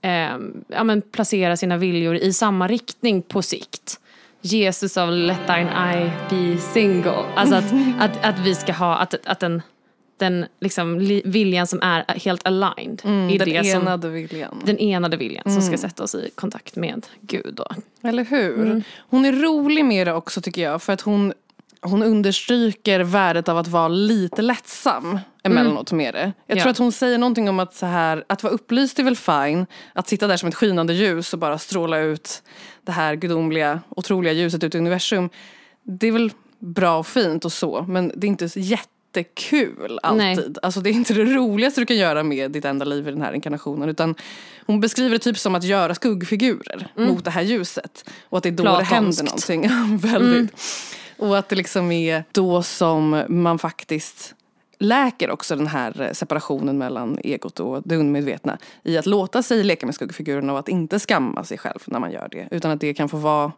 [0.00, 0.38] eh,
[0.68, 4.00] ja, men placera sina viljor i samma riktning på sikt.
[4.40, 7.24] Jesus av Let thine eye be single.
[7.34, 9.62] Alltså att, att, att vi ska ha, att, att den,
[10.18, 13.02] den liksom li, viljan som är helt aligned.
[13.04, 14.62] Mm, Den det som, enade viljan.
[14.64, 17.54] den enade viljan som ska sätta oss i kontakt med Gud.
[17.54, 17.66] Då.
[18.08, 18.54] Eller hur?
[18.62, 18.82] Mm.
[18.98, 20.82] Hon är rolig med det också tycker jag.
[20.82, 21.32] För att hon,
[21.80, 26.32] hon understryker värdet av att vara lite lättsam emellanåt med det.
[26.46, 26.62] Jag Ja.
[26.62, 29.66] tror att hon säger någonting om att så här, att vara upplyst är väl fine.
[29.92, 32.42] Att sitta där som ett skinande ljus och bara stråla ut
[32.82, 35.30] det här gudomliga, otroliga ljuset ut i universum.
[35.82, 37.84] Det är väl bra och fint och så.
[37.88, 38.58] Men det är inte så
[39.08, 40.58] jättekul alltid.
[40.62, 43.22] Alltså det är inte det roligaste du kan göra med ditt enda liv i den
[43.22, 43.88] här inkarnationen.
[43.88, 44.14] Utan
[44.66, 48.10] hon beskriver det typ som att göra skuggfigurer mot det här ljuset.
[48.28, 49.22] Och att det är då det händer Platonskt.
[49.22, 49.64] någonting.
[50.02, 50.52] Ja, Väldigt.
[51.18, 54.34] Och att det liksom är då som man faktiskt
[54.78, 58.58] läker också den här eh, separationen mellan egot och det undermedvetna.
[58.82, 62.12] I att låta sig leka med skuggfigurerna och att inte skamma sig själv när man
[62.12, 62.48] gör det.
[62.50, 63.52] Utan att det kan få vara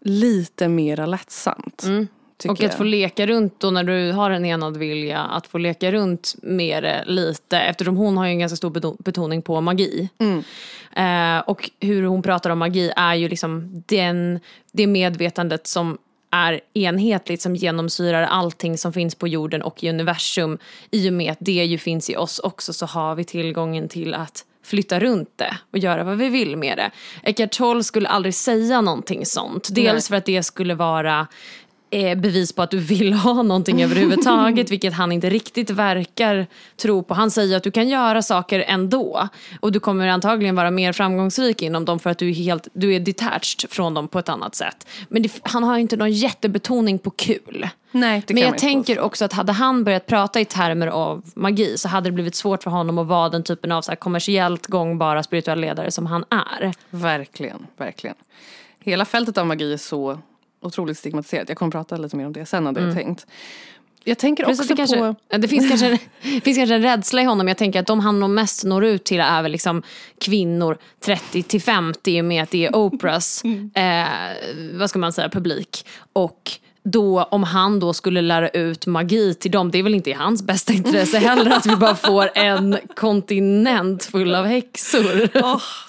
[0.00, 1.82] lite mera lättsamt.
[1.82, 2.08] Mm.
[2.48, 5.92] Och att få leka runt då när du har en enad vilja, att få leka
[5.92, 10.08] runt med det lite eftersom hon har ju en ganska stor beton- betoning på magi.
[10.96, 14.40] Eh, och hur hon pratar om magi är ju liksom den,
[14.72, 15.98] det medvetandet som
[16.30, 20.58] är enhetligt som genomsyrar allting som finns på jorden och i universum.
[20.90, 24.14] I och med att det ju finns i oss också så har vi tillgången till
[24.14, 26.90] att flytta runt det och göra vad vi vill med det.
[27.22, 29.68] Eckart Tolle skulle aldrig säga någonting sånt.
[29.70, 31.26] Dels för att det skulle vara
[31.90, 37.14] bevis på att du vill ha någonting överhuvudtaget, vilket han inte riktigt verkar tro på.
[37.14, 39.28] Han säger att du kan göra saker ändå
[39.60, 42.94] och du kommer antagligen vara mer framgångsrik inom dem för att du är, helt, du
[42.94, 44.86] är detached från dem på ett annat sätt.
[45.08, 47.68] Men det, han har inte någon jättebetoning på kul.
[47.92, 51.88] Nej, Men jag tänker också att hade han börjat prata i termer av magi så
[51.88, 55.22] hade det blivit svårt för honom att vara den typen av så här kommersiellt gångbara
[55.22, 56.74] spirituella ledare som han är.
[56.90, 58.16] Verkligen, verkligen.
[58.80, 60.18] Hela fältet av magi är så
[60.60, 61.48] otroligt stigmatiserat.
[61.48, 63.26] Jag kommer prata lite mer om det sen hade jag tänkt.
[64.04, 64.56] Jag tänker Mm.
[64.56, 65.38] Plus också det, kanske, på...
[65.38, 67.48] det finns, kanske, det finns kanske en rädsla i honom.
[67.48, 69.82] Jag tänker att de han nog mest når ut till är väl liksom
[70.20, 73.42] kvinnor 30 till 50 i och med att det är Oprahs,
[73.74, 74.06] eh,
[74.72, 75.86] vad ska man säga, publik.
[76.12, 80.10] Och då om han då skulle lära ut magi till dem, det är väl inte
[80.10, 85.28] i hans bästa intresse heller att vi bara får en kontinent full av häxor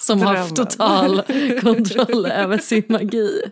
[0.00, 0.54] som har drömmen.
[0.54, 1.22] total
[1.62, 3.42] kontroll över sin magi.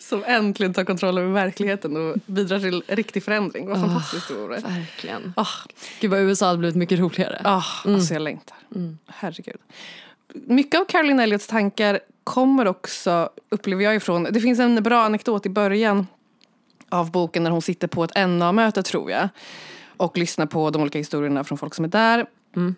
[0.00, 3.68] Som äntligen tar kontroll över verkligheten och bidrar till riktig förändring.
[3.68, 4.58] Vad fantastiskt det vore.
[4.60, 5.32] Verkligen.
[5.36, 5.46] Ah,
[6.00, 7.40] Gud vad USA hade blivit mycket roligare.
[7.44, 8.56] ah, Alltså jag längtar.
[9.06, 9.56] Herregud.
[10.34, 15.46] Mycket av Caroline Elliots tankar kommer också, upplever jag ifrån, det finns en bra anekdot
[15.46, 16.06] i början
[16.88, 19.28] av boken när hon sitter på ett NA-möte tror jag.
[19.96, 22.26] Och lyssnar på de olika historierna från folk som är där.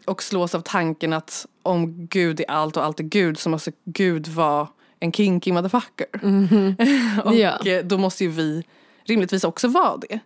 [0.04, 3.72] Och slås av tanken att om Gud är allt och allt är Gud så måste
[3.84, 4.68] Gud vara
[5.00, 6.06] en kinky motherfucker.
[7.24, 7.66] och Ja.
[7.66, 8.64] eh, då måste ju vi
[9.04, 10.20] rimligtvis också vara det.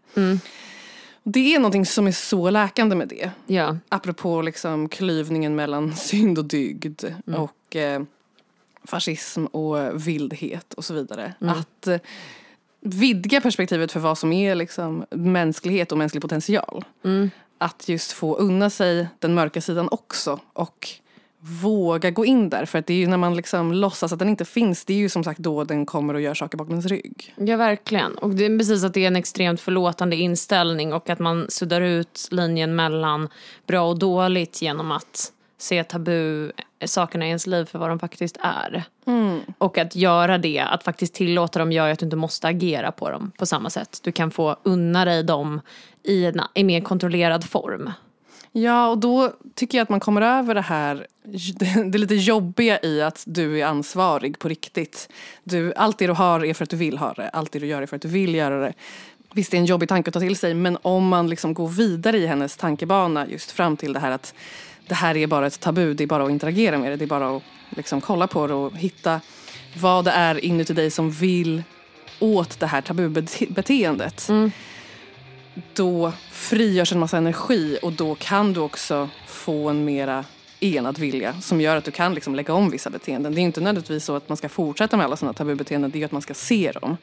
[1.25, 3.31] Det är någonting som är så läkande med det.
[3.47, 3.77] Ja.
[3.89, 7.05] Apropå liksom klyvningen mellan synd och dygd
[7.37, 8.03] och eh,
[8.85, 11.35] fascism och vildhet och så vidare.
[11.41, 12.01] Att eh,
[12.81, 16.85] vidga perspektivet för vad som är liksom mänsklighet och mänsklig potential.
[17.59, 20.89] Att just få unna sig den mörka sidan också och
[21.45, 22.65] våga gå in där.
[22.65, 24.99] För att det är ju när man liksom låtsas att den inte finns, det är
[24.99, 27.35] ju som sagt då den kommer och gör saker bakom ens rygg.
[27.37, 28.15] Ja, verkligen.
[28.15, 31.81] Och det är precis att det är en extremt förlåtande inställning och att man suddar
[31.81, 33.29] ut linjen mellan
[33.67, 36.53] bra och dåligt genom att se tabu
[36.85, 38.85] sakerna i ens liv för vad de faktiskt är.
[39.59, 42.93] Och att göra det, att faktiskt tillåta dem gör ju att du inte måste agera
[42.93, 44.01] på dem på samma sätt.
[44.03, 45.61] Du kan få unna dig dem
[46.03, 47.91] i en i mer kontrollerad form.
[48.53, 51.07] Ja, och då tycker jag att man kommer över det här,
[51.91, 55.09] det lite jobbiga i att du är ansvarig på riktigt.
[55.45, 57.67] Du, allt det du har är för att du vill ha det, allt det du
[57.67, 58.73] gör är för att du vill göra det.
[59.35, 61.69] Visst, det är en jobbig tanke att ta till sig, men om man liksom går
[61.69, 64.35] vidare i hennes tankebana just fram till det här att
[64.89, 67.07] det här är bara ett tabu, det är bara att interagera med det, det är
[67.07, 69.21] bara att liksom kolla på det och hitta
[69.81, 71.63] vad det är inuti dig som vill
[72.19, 74.29] åt det här tabubeteendet.
[74.29, 74.51] Mm.
[75.75, 80.25] Då frigörs en massa energi och då kan du också få en mera
[80.61, 83.35] enad vilja som gör att du kan liksom lägga om vissa beteenden.
[83.35, 86.05] Det är inte nödvändigtvis så att man ska fortsätta med alla sina tabubeteenden, det är
[86.05, 86.97] att man ska se dem.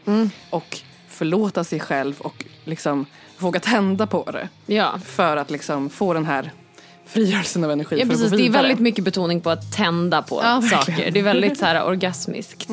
[0.49, 3.05] Och förlåta sig själv och liksom
[3.37, 4.49] våga tända på det.
[4.65, 4.99] Ja.
[5.05, 6.51] För att liksom få den här
[7.09, 8.31] frigörelsen av energi Ja, för att precis.
[8.31, 8.61] gå Det är vidare.
[8.61, 11.11] väldigt mycket betoning på att tända på Ja, saker.
[11.11, 12.67] Det är väldigt så här orgasmiskt,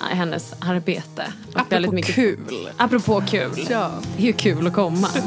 [0.00, 1.22] ja, hennes arbete.
[1.46, 2.38] Och Apropå väldigt mycket kul.
[2.76, 3.66] Apropå kul.
[3.70, 3.90] Ja.
[4.16, 5.08] Det är ju kul att komma.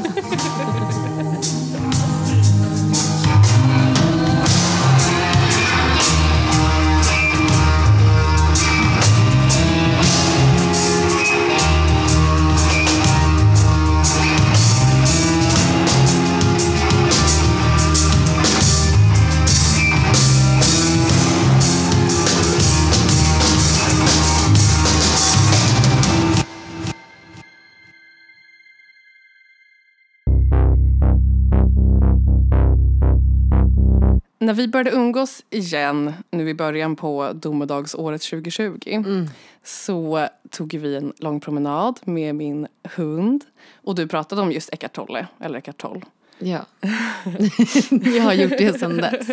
[34.50, 39.04] När vi började umgås igen nu i början på domedagsåret 2020
[39.64, 44.92] så tog vi en lång promenad med min hund och du pratade om just Eckart
[44.92, 46.00] Tolle, eller Eckart Tolle.
[46.42, 46.66] Ja.
[47.90, 49.28] jag har gjort det sedan dess.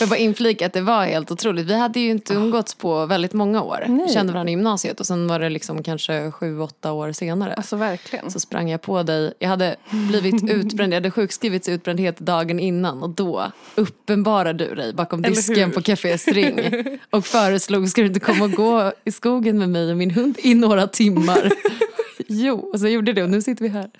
[0.00, 1.66] Jag bara inflika att det var helt otroligt.
[1.66, 3.84] Vi hade ju inte umgåtts på väldigt många år.
[3.86, 4.08] Vi Nej.
[4.08, 7.54] kände varandra i gymnasiet och sen var det liksom kanske sju, åtta år senare.
[7.54, 8.30] Alltså verkligen.
[8.30, 9.34] Så sprang jag på dig.
[9.38, 14.92] Jag hade blivit utbränd, jag hade sjukskrivits utbrändhet dagen innan och då uppenbarade du dig
[14.94, 16.60] bakom disken på Café String
[17.10, 20.38] och föreslog, ska du inte komma och gå i skogen med mig och min hund
[20.42, 21.52] i några timmar?
[22.26, 23.90] Jo, och så gjorde det och nu sitter vi här.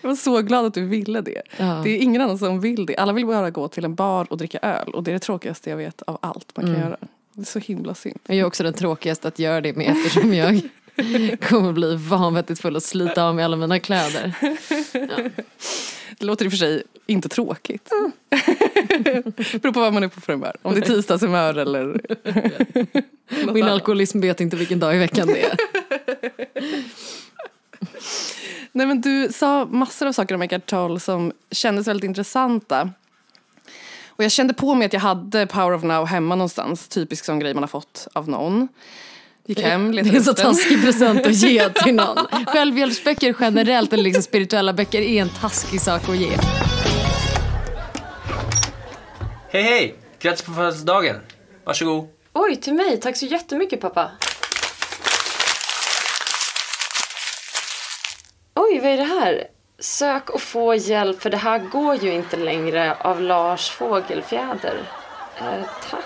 [0.00, 1.42] Jag var så glad att du ville det.
[1.56, 1.80] Ja.
[1.84, 2.96] Det är ingen annan som vill det.
[2.96, 5.70] Alla vill bara gå till en bar och dricka öl och det är det tråkigaste
[5.70, 6.96] jag vet av allt man kan göra.
[7.34, 8.18] Det är så himla synd.
[8.26, 10.60] Jag är också den tråkigaste att göra det med eftersom jag
[11.40, 14.34] kommer bli vanvettigt full och slita av mig alla mina kläder.
[16.18, 17.90] Det låter i och för sig inte tråkigt.
[19.62, 20.56] Beror på vad man är på för humör.
[20.62, 22.00] Om det är tisdagshumör eller
[23.52, 25.56] Min alkoholism vet inte vilken dag i veckan det är.
[28.72, 32.90] Nej men du sa massor av saker om Eckart Tolle som kändes väldigt intressanta.
[34.06, 36.88] Och jag kände på mig att jag hade Power of Now hemma någonstans.
[36.88, 38.68] Typisk sån grej man har fått av någon.
[39.46, 42.16] Gick hem, Det letade är en så taskig present att ge till någon.
[42.46, 46.30] Självhjälpsböcker generellt eller liksom spirituella böcker är en taskig sak att ge.
[49.52, 49.94] Hej hej!
[50.18, 51.16] Grattis på födelsedagen.
[51.64, 52.08] Varsågod.
[52.32, 53.00] Oj, till mig.
[53.00, 54.10] Tack så jättemycket pappa.
[58.72, 59.46] Oj, vad är det här?
[59.78, 64.82] Sök och få hjälp för det här går ju inte längre av Lars Fågelfjäder.
[65.38, 66.04] Eh, tack.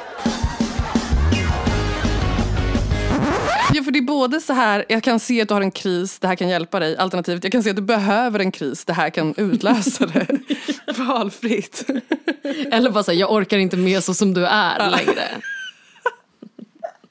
[3.72, 6.18] Ja för det är både så här, jag kan se att du har en kris,
[6.18, 6.96] det här kan hjälpa dig.
[6.96, 10.27] Alternativt, jag kan se att du behöver en kris, det här kan utlösa det.
[10.98, 11.87] Valfritt.
[12.70, 15.22] Eller bara säga jag orkar inte med så som du är längre.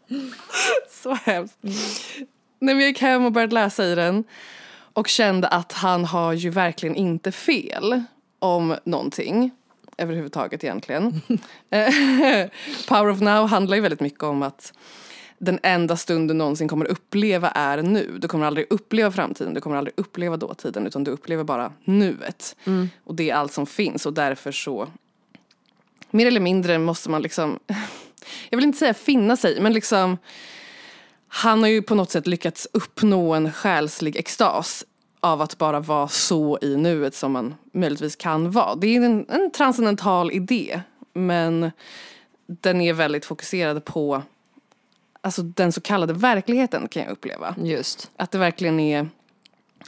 [1.03, 1.57] Så hemskt.
[1.61, 4.23] Nej, men jag gick hem och började läsa i den
[4.93, 8.03] och kände att han har ju verkligen inte fel
[8.39, 9.51] om någonting
[9.97, 11.21] överhuvudtaget egentligen.
[11.69, 12.49] Eh,
[12.87, 14.73] Power of Now handlar ju väldigt mycket om att
[15.37, 18.17] den enda stund du någonsin kommer uppleva är nu.
[18.21, 22.55] Du kommer aldrig uppleva framtiden, du kommer aldrig uppleva dåtiden utan du upplever bara nuet.
[23.03, 24.87] Och det är allt som finns och därför så
[26.13, 27.59] mer eller mindre måste man liksom,
[28.49, 30.17] jag vill inte säga finna sig, men liksom
[31.35, 34.85] han har ju på något sätt lyckats uppnå en själslig extas
[35.19, 38.75] av att bara vara så i nuet som man möjligtvis kan vara.
[38.75, 40.81] Det är en, en transcendental idé
[41.13, 41.71] men
[42.45, 44.23] den är väldigt fokuserad på
[45.21, 47.55] alltså den så kallade verkligheten kan jag uppleva.
[47.63, 48.11] Just.
[48.15, 49.09] Att det verkligen är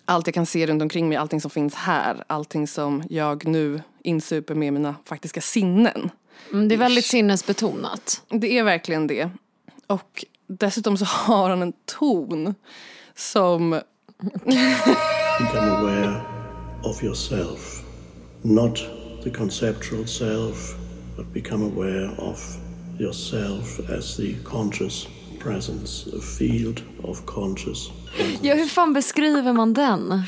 [0.06, 3.82] allt jag kan se runt omkring mig, allting som finns här, allting som jag nu
[4.04, 6.12] insuper med mina faktiska sinnen.
[6.52, 8.22] Mm, det är väldigt sinnesbetonat.
[8.30, 9.30] Det är verkligen det.
[9.88, 12.56] Och dessutom så har han en ton
[13.16, 13.70] som
[15.40, 16.22] Become aware
[16.84, 17.84] of yourself,
[18.42, 18.76] not
[19.24, 20.76] the conceptual self,
[21.18, 22.40] but become aware of
[23.00, 25.08] yourself as the conscious
[25.40, 28.40] presence, a field of conscious presence.
[28.48, 30.24] Ja, hur fan beskriver man den?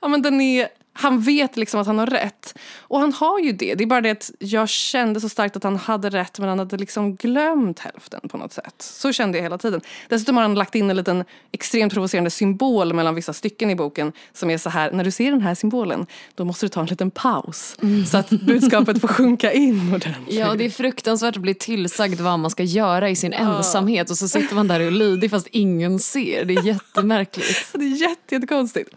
[0.00, 2.58] Ja men den är han vet liksom att han har rätt.
[2.78, 3.74] Och han har ju det.
[3.74, 6.58] Det är bara det att jag kände så starkt att han hade rätt men han
[6.58, 8.74] hade liksom glömt hälften på något sätt.
[8.78, 9.80] Så kände jag hela tiden.
[10.08, 14.12] Dessutom har han lagt in en liten extremt provocerande symbol mellan vissa stycken i boken
[14.32, 16.86] som är så här, när du ser den här symbolen då måste du ta en
[16.86, 17.76] liten paus
[18.10, 20.38] så att budskapet får sjunka in ordentligt.
[20.38, 24.18] Ja, det är fruktansvärt att bli tillsagd vad man ska göra i sin ensamhet och
[24.18, 26.44] så sitter man där och lydig fast ingen ser.
[26.44, 27.68] Det är jättemärkligt.
[27.72, 28.90] Det är jätte, jättekonstigt.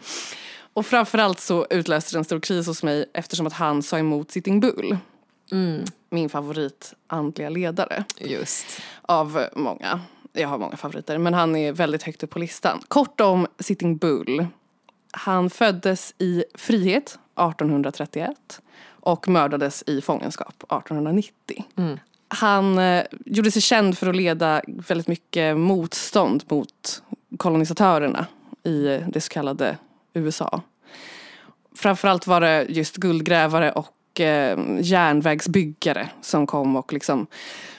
[0.78, 4.30] Och framförallt så utlöste det en stor kris hos mig eftersom att han sa emot
[4.30, 4.96] Sitting Bull.
[6.10, 8.04] Min favorit andliga ledare.
[8.18, 8.66] Just.
[9.02, 10.00] Av många.
[10.32, 12.80] Jag har många favoriter, men han är väldigt högt upp på listan.
[12.88, 14.46] Kort om Sitting Bull.
[15.10, 21.64] Han föddes i frihet 1831 och mördades i fångenskap 1890.
[22.28, 27.02] Han eh, gjorde sig känd för att leda väldigt mycket motstånd mot
[27.36, 28.26] kolonisatörerna
[28.62, 29.76] i det så kallade
[30.18, 30.62] USA.
[31.74, 37.26] Framförallt var det just guldgrävare och eh, järnvägsbyggare som kom och liksom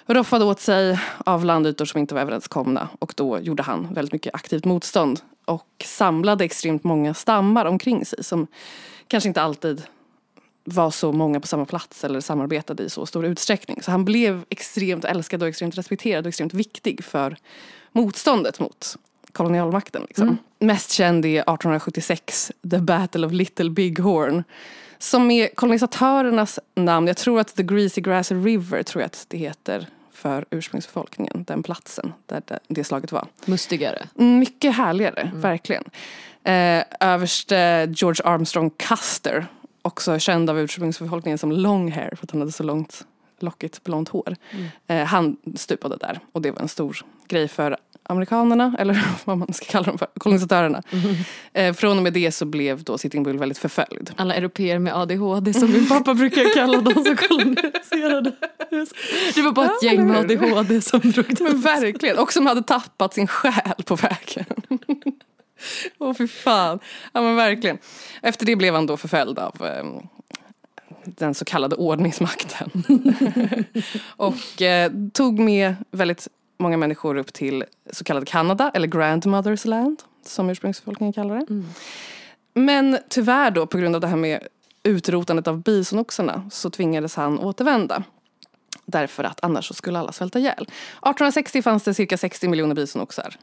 [0.05, 2.89] roffade åt sig av landytor som inte var överenskomna.
[2.99, 8.23] Och då gjorde han väldigt mycket aktivt motstånd och samlade extremt många stammar omkring sig
[8.23, 8.47] som
[9.07, 9.83] kanske inte alltid
[10.63, 13.81] var så många på samma plats eller samarbetade i så stor utsträckning.
[13.81, 17.37] Så han blev extremt älskad och extremt respekterad och extremt viktig för
[17.91, 18.95] motståndet mot
[19.33, 20.01] kolonialmakten.
[20.07, 20.37] Liksom.
[20.59, 24.43] Mest känd är 1876, The Battle of Little Bighorn.
[24.97, 27.07] Som är kolonisatörernas namn.
[27.07, 31.63] Jag tror att The Greasy Grass River tror jag att det heter för ursprungsbefolkningen, den
[31.63, 33.27] platsen där det, det slaget var.
[33.45, 34.07] Mustigare.
[34.13, 35.83] Mycket härligare, verkligen.
[36.43, 39.47] Eh, överste George Armstrong Custer,
[39.81, 43.05] också känd av ursprungsbefolkningen som long hair för att han hade så långt
[43.39, 44.35] lockigt blont hår.
[44.87, 47.77] Eh, han stupade där och det var en stor grej för
[48.09, 50.83] amerikanerna, eller vad man ska kalla dem för, kolonisatörerna.
[51.53, 54.11] Eh, från och med det så blev då Sitting Bull väldigt förföljd.
[54.15, 58.31] Alla europeer med ADHD som min pappa brukar kalla dem som koloniserade.
[59.35, 60.17] Det var bara ett Ja, gäng med?
[60.17, 64.45] ADHD som drog Men verkligen, och som hade tappat sin själ på vägen.
[65.97, 66.79] Åh fy fan.
[67.13, 67.77] Ja men verkligen.
[68.21, 69.85] Efter det blev han då förföljd av eh,
[71.05, 72.83] den så kallade ordningsmakten.
[74.07, 76.27] och eh, tog med väldigt
[76.59, 81.63] många människor upp till så kallad Kanada, eller Grandmothers land, som ursprungsbefolkningen kallar det.
[82.53, 84.47] Men tyvärr då, på grund av det här med
[84.83, 88.03] utrotandet av bisonoxarna, så tvingades han återvända.
[88.85, 90.63] Därför att annars så skulle alla svälta ihjäl.
[90.63, 93.35] 1860 fanns det cirka 60 miljoner bisonoxar.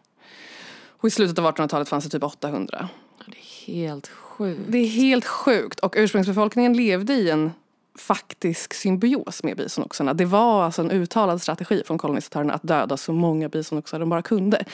[0.89, 2.89] Och i slutet av 1800-talet fanns det typ 800.
[3.27, 4.61] Det är helt sjukt.
[4.69, 5.81] Det är helt sjukt.
[5.81, 7.53] Och ursprungsbefolkningen levde i en
[7.99, 10.15] faktisk symbios med bisonoxarna.
[10.15, 14.23] Det var alltså en uttalad strategi från kolonisatörerna att döda så många bisonoxar de bara
[14.23, 14.65] kunde.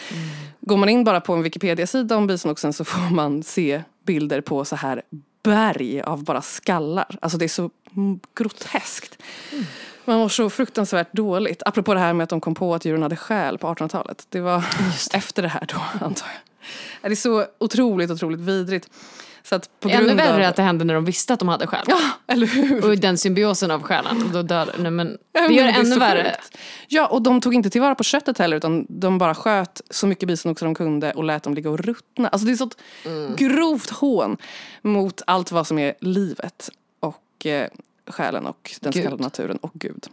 [0.61, 4.65] Går man in bara på en Wikipedia-sida om bisonoxen så får man se bilder på
[4.65, 5.03] så här
[5.43, 7.19] berg av bara skallar.
[7.21, 9.23] Alltså det är så mm, groteskt.
[10.05, 11.63] Man mår så fruktansvärt dåligt.
[11.67, 14.27] Apropå det här med att de kom på att djuren hade själ på 1800-talet.
[14.29, 14.65] Det var
[15.15, 17.11] efter det här då, antar jag.
[17.11, 18.89] Det är så otroligt, otroligt vidrigt.
[19.43, 20.51] Så att på Ännu grund värre av...
[20.51, 21.85] att det hände när de visste att de hade själ.
[21.87, 22.85] Ja, eller hur?
[22.85, 24.23] Och den symbiosen av själen.
[24.23, 26.37] Och då dör, nej men, det gör det ännu värre.
[26.41, 26.59] sjukt.
[26.89, 30.27] Ja, och de tog inte tillvara på köttet heller utan de bara sköt så mycket
[30.27, 32.29] bisonoxar de kunde och lät dem ligga och ruttna.
[32.29, 32.77] Alltså det är sånt
[33.37, 34.37] grovt hån
[34.83, 37.69] mot allt vad som är livet och eh,
[38.07, 40.07] själen och den så kallade naturen och Gud.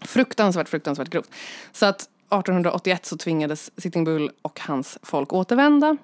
[0.00, 1.30] Fruktansvärt, fruktansvärt grovt.
[1.72, 5.96] Så att 1881 så tvingades Sitting Bull och hans folk återvända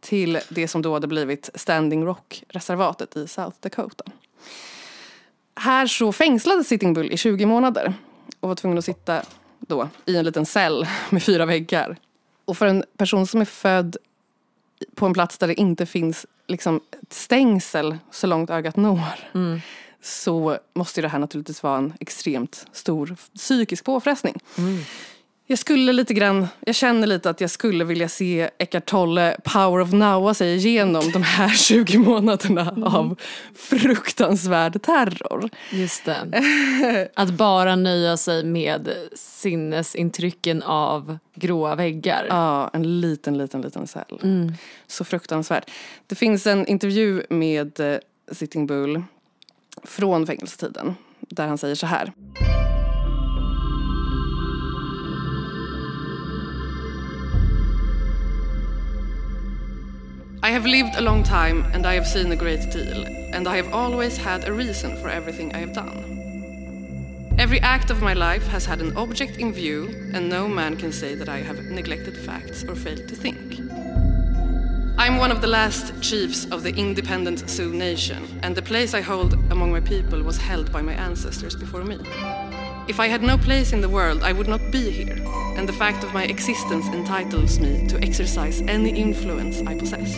[0.00, 4.04] till det som då hade blivit Standing Rock-reservatet i South Dakota.
[5.54, 7.94] Här så fängslades Sitting Bull i 20 månader
[8.40, 9.22] och var tvungen att sitta
[9.58, 11.96] då i en liten cell med fyra väggar.
[12.44, 13.96] Och för en person som är född
[14.94, 16.80] på en plats där det inte finns liksom
[17.10, 19.02] stängsel så långt ögat når
[20.02, 24.34] så måste det här naturligtvis vara en extremt stor psykisk påfrestning.
[25.50, 29.80] Jag skulle lite grann, jag känner lite att jag skulle vilja se Eckart Tolle Power
[29.80, 33.20] of Nowa sig igenom de här 20 månaderna av
[33.54, 35.50] fruktansvärd terror.
[35.72, 37.10] Just det.
[37.14, 42.26] Att bara nöja sig med sinnesintrycken av gråa väggar.
[42.28, 44.52] Ja, en liten, liten, liten cell.
[44.86, 45.70] Så fruktansvärt.
[46.06, 47.98] Det finns en intervju med eh,
[48.32, 49.02] Sitting Bull
[49.84, 52.12] från fängelsetiden där han säger så här.
[60.48, 63.56] I have lived a long time and I have seen a great deal, and I
[63.56, 67.34] have always had a reason for everything I have done.
[67.38, 70.90] Every act of my life has had an object in view, and no man can
[70.90, 73.60] say that I have neglected facts or failed to think.
[74.96, 79.02] I'm one of the last chiefs of the independent Sioux nation, and the place I
[79.02, 81.98] hold among my people was held by my ancestors before me.
[82.88, 85.18] If I had no place in the world, I would not be here,
[85.56, 90.16] and the fact of my existence entitles me to exercise any influence I possess.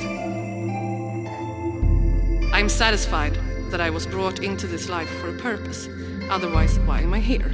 [2.54, 3.36] I am satisfied
[3.70, 5.88] that I was brought into this life for a purpose,
[6.30, 7.50] otherwise, why am I here?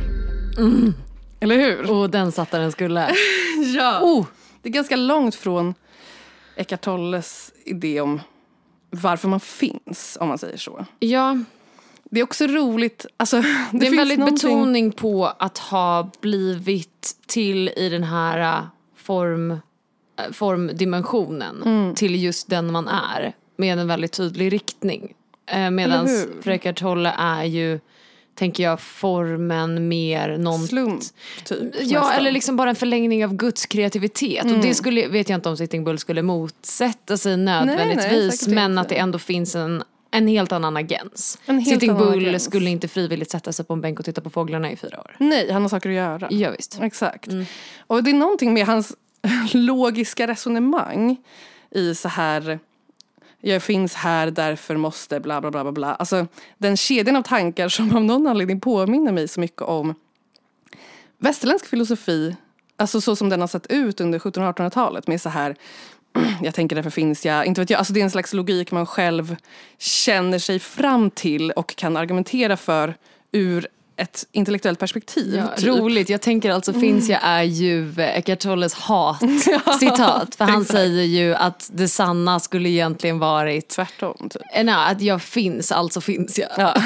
[1.41, 1.91] Eller hur?
[1.91, 3.11] Och den satt där den skulle.
[3.77, 4.01] Ja.
[4.03, 4.27] Oh.
[4.63, 5.75] Det är ganska långt från
[6.57, 8.21] Eckart Tolles idé om
[8.91, 10.87] varför man finns, om man säger så.
[10.99, 11.39] Ja,
[12.11, 16.11] Det är också roligt, alltså, det, det, är en väldigt någonting- betoning på att ha
[16.21, 18.65] blivit till i den här äh,
[18.97, 19.59] form, äh,
[20.33, 21.63] formdimensionen.
[21.63, 21.95] Mm.
[21.95, 23.33] Till just den man är.
[23.57, 25.15] Med en väldigt tydlig riktning.
[25.51, 26.09] Eh, Medan
[26.45, 27.81] Eckart Tolle är ju,
[28.35, 31.01] tänker jag, formen mer någon Slump,
[31.45, 31.59] typ.
[31.61, 32.05] Ja, nästan.
[32.05, 32.17] Mm.
[32.19, 34.45] eller liksom bara en förlängning av Guds kreativitet.
[34.45, 38.39] Och det skulle, vet jag inte om Sitting Bull skulle motsätta sig nödvändigtvis.
[38.41, 38.81] säkert men inte.
[38.81, 39.83] att det ändå finns en,
[40.17, 41.39] en helt annan agens.
[41.47, 42.45] En helt Sitting annan Bull agens.
[42.45, 45.17] skulle inte frivilligt sätta sig på en bänk och titta på fåglarna i fyra år.
[45.19, 46.29] Nej, han har saker att göra.
[46.31, 46.79] Ja, visst.
[46.83, 47.29] Exakt.
[47.87, 48.97] Och det är någonting med hans
[49.53, 51.17] logiska resonemang
[51.71, 52.59] i så här
[53.41, 55.95] jag finns här, därför måste bla bla bla bla bla.
[55.95, 56.27] Alltså
[56.59, 59.95] den kedjan av tankar som av någon anledning påminner mig så mycket om
[61.19, 62.37] västerländsk filosofi,
[62.77, 65.57] alltså så som den har sett ut under 1700 och 1800-talet med så här
[66.43, 68.87] jag tänker därför finns jag, inte vet jag, alltså det är en slags logik man
[68.87, 69.37] själv
[69.79, 72.95] känner sig fram till och kan argumentera för
[73.33, 75.35] ur ett intellektuellt perspektiv.
[75.35, 75.67] Ja, typ.
[75.67, 80.35] Roligt, jag tänker alltså finns jag är ju Eckart Tolles hat-citat.
[80.39, 84.43] För han säger ju att det sanna skulle egentligen varit Tvärtom, typ.
[84.55, 86.49] eh, nej, att jag finns, alltså finns jag.
[86.57, 86.75] Ja,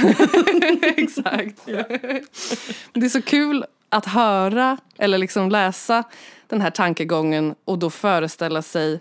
[0.97, 1.67] exakt.
[2.93, 6.05] Det är så kul att höra eller liksom läsa
[6.51, 9.01] den här tankegången och då föreställa sig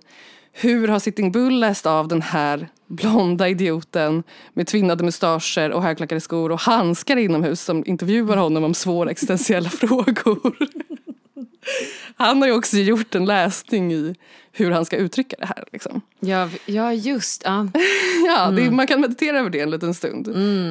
[0.51, 4.23] hur har Sitting Bull läst av den här blonda idioten
[4.53, 9.69] med tvinnade mustascher och högklackade skor och handskar inomhus som intervjuar honom om svåra existentiella
[9.69, 10.55] frågor.
[12.15, 14.15] Han har ju också gjort en läsning i
[14.51, 15.63] hur han ska uttrycka det här.
[15.71, 16.01] Liksom.
[16.19, 17.67] Ja, ja just ja.
[18.25, 20.25] Ja, det, man kan meditera över det en liten stund.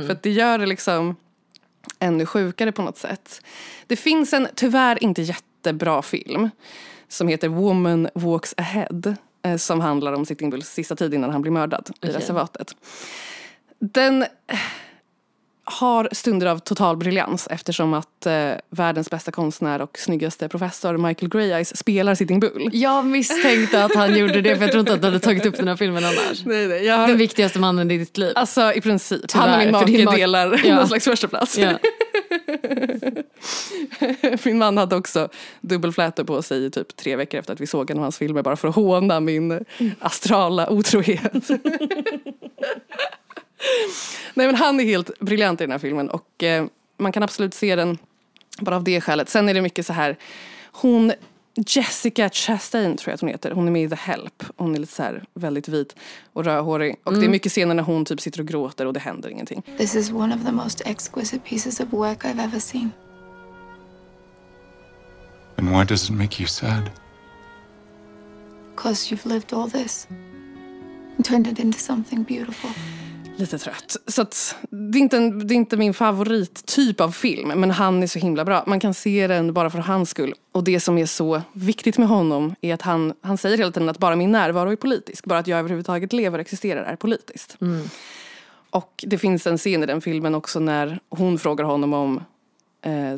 [0.07, 1.17] För att det gör det liksom
[1.99, 3.43] ännu sjukare på något sätt.
[3.87, 5.23] Det finns en tyvärr inte
[5.63, 6.51] jättebra film
[7.09, 11.43] som heter Woman Walks Ahead eh, som handlar om Sitting Bulls sista tid innan han
[11.43, 12.77] blir mördad i reservatet.
[13.79, 14.29] Den eh,
[15.65, 21.29] har stunder av total briljans eftersom att eh, världens bästa konstnär och snyggaste professor Michael
[21.31, 22.71] Grey Eyes spelar Sitting Bull.
[22.73, 25.57] Jag misstänkte att han gjorde det för jag tror inte att du hade tagit upp
[25.57, 26.45] den här filmen annars.
[26.45, 28.33] Nej, nej, har, Den viktigaste mannen i ditt liv.
[28.37, 29.29] Alltså i princip.
[29.29, 30.75] Tyvärr, han och min din make make- delar Ja.
[30.75, 31.59] någon slags första plats.
[31.59, 31.73] Ja.
[34.45, 35.29] Min man hade också
[35.61, 38.43] dubbelflätor på sig i typ tre veckor efter att vi såg en av hans filmer
[38.43, 39.65] bara för att håna min
[40.01, 41.49] astrala otrohet.
[44.35, 47.55] Nej men han är helt briljant i den här filmen och eh, man kan absolut
[47.55, 47.99] se den
[48.61, 49.29] bara av det skälet.
[49.29, 50.17] Sen är det mycket så här,
[50.73, 51.13] hon
[51.67, 53.51] Jessica Chastain tror jag att hon heter.
[53.51, 54.45] Hon är med i The Help.
[54.57, 55.97] Hon är lite så här väldigt vit
[56.33, 56.97] och rödhårig.
[57.05, 59.63] Och det är mycket scener när hon typ sitter och gråter och det händer ingenting.
[59.79, 62.91] This is one of the most exquisite pieces of work I've ever seen.
[65.59, 66.91] And why does it make you sad?
[68.71, 70.07] Because you've lived all this
[71.17, 72.71] and turned it into something beautiful.
[73.37, 73.97] Lite trött.
[74.07, 78.03] Så att, det, är inte en, det är inte min favorittyp av film, men han
[78.03, 78.65] är så himla bra.
[78.67, 80.35] Man kan se den bara för hans skull.
[80.53, 83.89] Och det som är så viktigt med honom är att han, han säger hela tiden
[83.89, 85.25] att bara min närvaro är politisk.
[85.25, 87.57] Bara att jag överhuvudtaget lever och existerar är politiskt.
[88.71, 92.21] Och det finns en scen i den filmen också när hon frågar honom om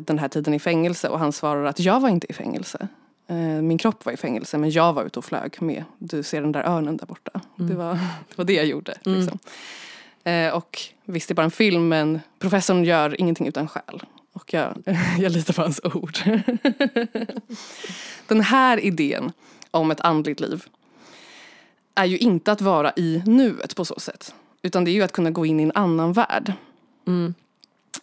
[0.01, 2.87] den här tiden i fängelse och han svarar att jag var inte i fängelse.
[3.31, 6.41] Eh, min kropp var i fängelse men jag var ute och flög med, du ser
[6.41, 7.41] den där örnen där borta.
[7.55, 7.93] Det, var,
[8.29, 8.97] det var det jag gjorde.
[9.01, 9.39] Liksom.
[10.23, 14.03] Eh, och visst, det är bara en film men professorn gör ingenting utan skäl.
[14.33, 14.73] Och jag,
[15.19, 16.17] jag litar på hans ord.
[18.27, 19.31] Den här idén
[19.71, 20.65] om ett andligt liv
[21.95, 24.35] är ju inte att vara i nuet på så sätt.
[24.61, 26.53] Utan det är ju att kunna gå in i en annan värld.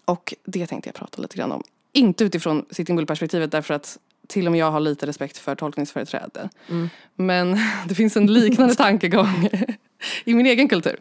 [0.05, 1.62] Och det tänkte jag prata lite grann om.
[1.93, 6.49] Inte utifrån Sitting Bull-perspektivet därför att till och med jag har lite respekt för tolkningsföreträde.
[7.16, 7.59] Men
[7.89, 9.49] det finns en liknande tankegång
[10.24, 10.97] i min egen kultur.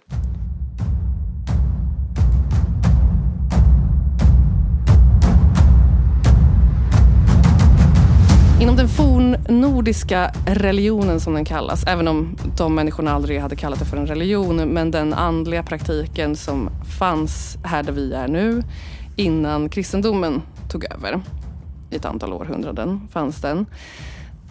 [8.62, 13.86] Inom den fornnordiska religionen som den kallas, även om de människorna aldrig hade kallat det
[13.86, 18.64] för en religion, men den andliga praktiken som fanns här där vi är nu
[19.16, 20.42] innan kristendomen
[20.72, 21.22] tog över
[21.92, 23.66] i ett antal århundraden fanns den.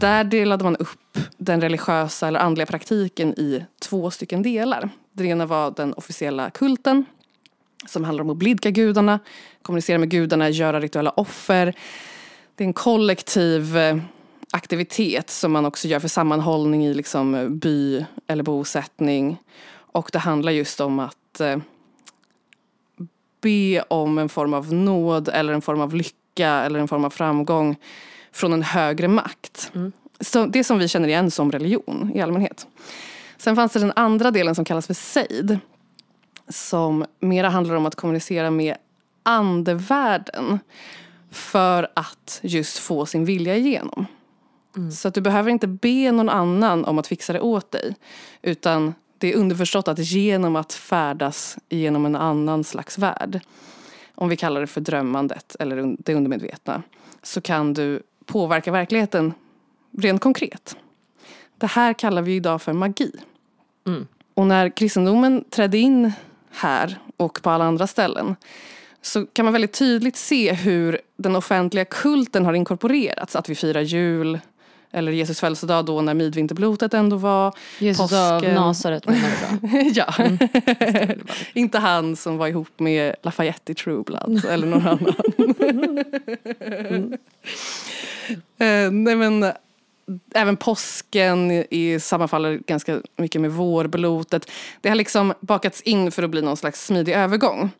[0.00, 4.88] Där delade man upp den religiösa eller andliga praktiken i två stycken delar.
[5.12, 7.04] Den ena var den officiella kulten
[7.86, 9.18] som handlar om att blidka gudarna,
[9.62, 11.74] kommunicera med gudarna, göra rituella offer.
[12.56, 13.96] Det är en kollektiv eh,
[14.50, 19.38] aktivitet som man också gör för sammanhållning i liksom by eller bosättning.
[19.72, 21.56] Och det handlar just om att eh,
[23.40, 27.10] be om en form av nåd eller en form av lycka eller en form av
[27.10, 27.76] framgång
[28.32, 29.72] från en högre makt.
[30.20, 32.66] Så det som vi känner igen som religion i allmänhet.
[33.36, 35.58] Sen fanns det den andra delen som kallas för sejd.
[36.48, 38.76] Som mera handlar om att kommunicera med
[39.22, 40.58] andevärlden.
[41.36, 44.06] För att just få sin vilja igenom.
[44.92, 47.94] Så att du behöver inte be någon annan om att fixa det åt dig.
[48.42, 53.40] Utan det är underförstått att genom att färdas genom en annan slags värld.
[54.14, 56.82] Om vi kallar det för drömmandet eller det undermedvetna.
[57.22, 59.34] Så kan du påverka verkligheten
[59.98, 60.76] rent konkret.
[61.58, 63.12] Det här kallar vi idag för magi.
[64.34, 66.12] Och när kristendomen trädde in
[66.50, 68.36] här och på alla andra ställen
[69.06, 73.36] så kan man väldigt tydligt se hur den offentliga kulten har inkorporerats.
[73.36, 74.40] Att vi firar jul,
[74.90, 77.54] eller Jesus födelsedag då när midvinterblotet ändå var.
[77.78, 78.42] Jesus av.
[78.42, 79.90] Nasaret menar du då?
[79.94, 80.14] ja.
[81.54, 85.14] Inte han som var ihop med Lafayette i True Blood eller någon annan.
[88.58, 89.52] Eh, nej men
[90.34, 94.50] även påsken i sammanfaller ganska mycket med vårblotet.
[94.80, 97.70] Det har liksom bakats in för att bli någon slags smidig övergång.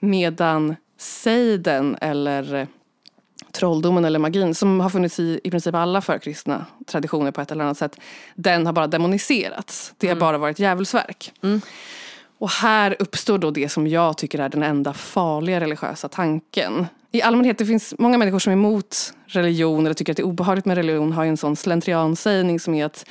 [0.00, 2.66] Medan sejden eller eh,
[3.52, 7.64] trolldomen eller magin som har funnits i i princip alla förkristna traditioner på ett eller
[7.64, 8.00] annat sätt.
[8.34, 9.94] Den har bara demoniserats.
[9.98, 11.32] Det har bara varit djävulsverk.
[12.38, 16.86] Och här uppstår då det som jag tycker är den enda farliga religiösa tanken.
[17.12, 20.26] I allmänhet, det finns många människor som är emot religion eller tycker att det är
[20.26, 23.08] obehagligt med religion har ju en sån slentriansägning som är att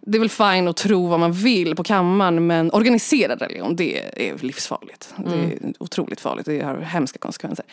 [0.00, 4.28] det är väl fine att tro vad man vill på kammaren men organiserad religion det
[4.28, 5.14] är livsfarligt.
[5.16, 7.64] Det är otroligt farligt, det har hemska konsekvenser.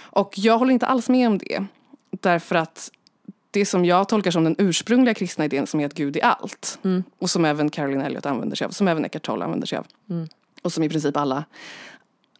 [0.00, 1.64] Och jag håller inte alls med om det.
[2.20, 2.90] Därför att
[3.50, 6.78] det som jag tolkar som den ursprungliga kristna idén som är att Gud är allt.
[7.18, 9.86] Och som även Caroline Elliot använder sig av, som även Eckart Tolle använder sig av.
[10.62, 11.44] Och som i princip alla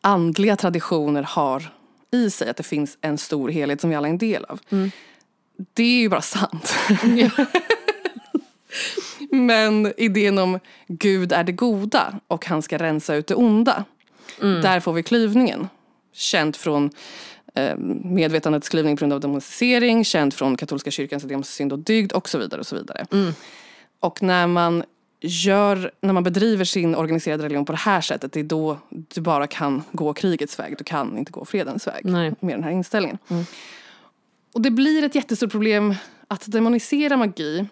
[0.01, 1.72] andliga traditioner har
[2.14, 4.60] i sig, att det finns en stor helhet som vi alla är en del av.
[5.74, 6.74] Det är ju bara sant.
[9.30, 10.58] Men idén om
[10.88, 13.84] Gud är det goda och han ska rensa ut det onda.
[14.62, 15.68] Där får vi klyvningen.
[16.12, 16.90] Känt från
[17.54, 21.78] eh, medvetandets klyvning på grund av demonisering, känt från katolska kyrkans idé om synd och
[21.78, 22.60] dygd och så vidare.
[22.60, 23.06] Och så vidare.
[24.00, 24.84] Och när man
[25.26, 29.20] gör, när man bedriver sin organiserade religion på det här sättet, det är då du
[29.20, 30.74] bara kan gå krigets väg.
[30.78, 32.34] Du kan inte gå fredens väg Nej.
[32.40, 33.18] med den här inställningen.
[34.54, 35.94] Och det blir ett jättestort problem
[36.28, 37.66] att demonisera magi.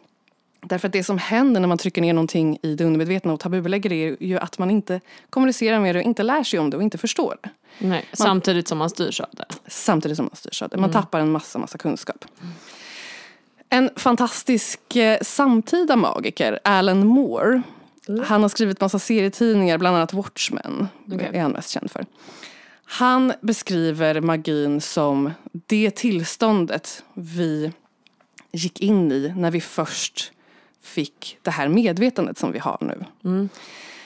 [0.60, 3.90] Därför att det som händer när man trycker ner någonting i det undermedvetna och tabubelägger
[3.90, 5.00] det är ju att man inte
[5.30, 7.50] kommunicerar med det och inte lär sig om det och inte förstår det.
[7.78, 9.44] Nej, samtidigt som man styrs av det.
[9.66, 10.76] Samtidigt som man styrs av det.
[10.76, 12.24] Man tappar en massa, massa kunskap.
[13.72, 17.62] En fantastisk eh, samtida magiker, Alan Moore.
[18.24, 20.88] Han har skrivit massa serietidningar, bland annat Watchmen.
[21.12, 21.30] Okej.
[21.32, 22.06] är han mest känd för.
[22.84, 25.30] Han beskriver magin som
[25.66, 27.72] det tillståndet vi
[28.52, 30.32] gick in i när vi först
[30.82, 33.04] fick det här medvetandet som vi har nu.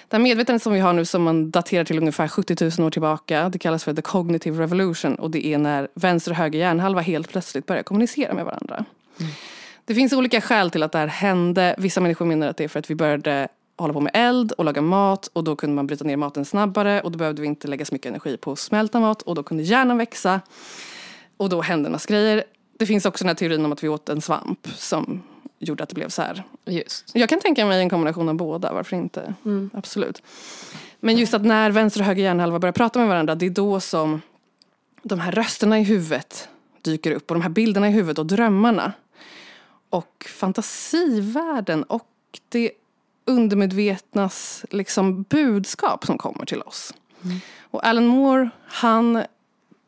[0.08, 2.90] Det här medvetandet som vi har nu som man daterar till ungefär 70 000 år
[2.90, 3.48] tillbaka.
[3.48, 7.28] Det kallas för the cognitive revolution och det är när vänster och höger hjärnhalva helt
[7.28, 8.84] plötsligt börjar kommunicera med varandra.
[9.84, 11.74] Det finns olika skäl till att det här hände.
[11.78, 14.64] Vissa människor menar att det är för att vi började hålla på med eld och
[14.64, 17.68] laga mat och då kunde man bryta ner maten snabbare och då behövde vi inte
[17.68, 20.40] lägga så mycket energi på att smälta mat och då kunde hjärnan växa
[21.36, 22.44] och då hände massa grejer.
[22.78, 25.22] Det finns också den här teorin om att vi åt en svamp som
[25.58, 26.42] gjorde att det blev så här.
[26.64, 27.10] Just.
[27.14, 29.34] Jag kan tänka mig en kombination av båda, varför inte?
[29.72, 30.22] Absolut.
[31.00, 33.80] Men just att när vänster och höger hjärnhalva börjar prata med varandra, det är då
[33.80, 34.20] som
[35.02, 36.48] de här rösterna i huvudet
[36.82, 38.92] dyker upp och de här bilderna i huvudet och drömmarna.
[39.96, 42.08] Och fantasivärlden och
[42.48, 42.70] det
[43.24, 46.94] undermedvetnas liksom budskap som kommer till oss.
[47.60, 49.22] Och Alan Moore, han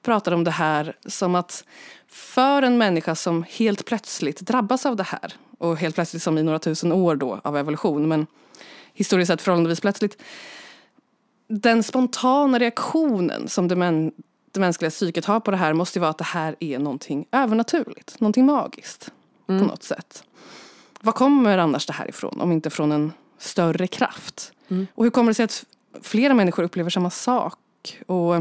[0.03, 1.65] pratar om det här som att
[2.07, 6.43] för en människa som helt plötsligt drabbas av det här och helt plötsligt som i
[6.43, 8.27] några tusen år då av evolution men
[8.93, 10.23] historiskt sett förhållandevis plötsligt
[11.49, 14.13] den spontana reaktionen som det, män,
[14.53, 17.27] det mänskliga psyket har på det här måste ju vara att det här är någonting
[17.33, 19.13] övernaturligt, någonting magiskt
[19.59, 20.25] på något sätt.
[21.01, 24.53] Var kommer annars det här ifrån om inte från en större kraft?
[24.95, 25.65] Och hur kommer det sig att
[26.03, 27.59] flera människor upplever samma sak?
[28.07, 28.35] Och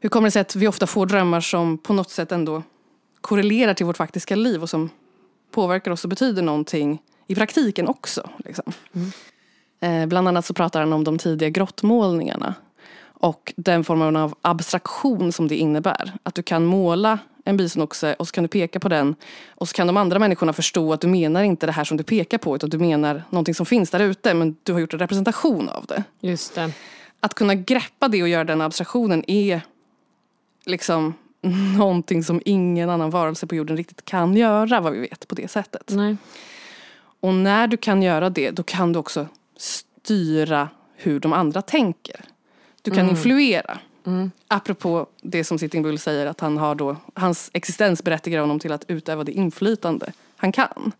[0.00, 2.62] hur kommer det sig att vi ofta får drömmar som på något sätt ändå
[3.20, 4.90] korrelerar till vårt faktiska liv och som
[5.50, 8.30] påverkar oss och betyder någonting i praktiken också.
[8.38, 8.72] Liksom.
[9.80, 12.54] Eh, bland annat så pratar han om de tidiga grottmålningarna
[13.00, 16.12] och den formen av abstraktion som det innebär.
[16.22, 19.14] Att du kan måla en bisonoxe och så kan du peka på den
[19.48, 22.04] och så kan de andra människorna förstå att du menar inte det här som du
[22.04, 24.98] pekar på utan du menar någonting som finns där ute men du har gjort en
[24.98, 26.04] representation av det.
[26.20, 26.72] Just det.
[27.20, 29.60] Att kunna greppa det och göra den abstraktionen är
[30.66, 31.14] liksom
[31.78, 35.50] någonting som ingen annan varelse på jorden riktigt kan göra vad vi vet på det
[35.50, 35.90] sättet.
[35.90, 36.16] Nej.
[37.20, 39.26] Och när du kan göra det då kan du också
[39.56, 42.24] styra hur de andra tänker.
[42.82, 43.78] Du kan influera.
[44.48, 48.72] Apropå det som Sitting Bull säger att han har då, hans existens berättigar honom till
[48.72, 50.92] att utöva det inflytande han kan.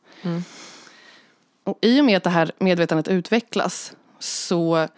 [1.65, 4.89] Och i och med att det här medvetandet utvecklas så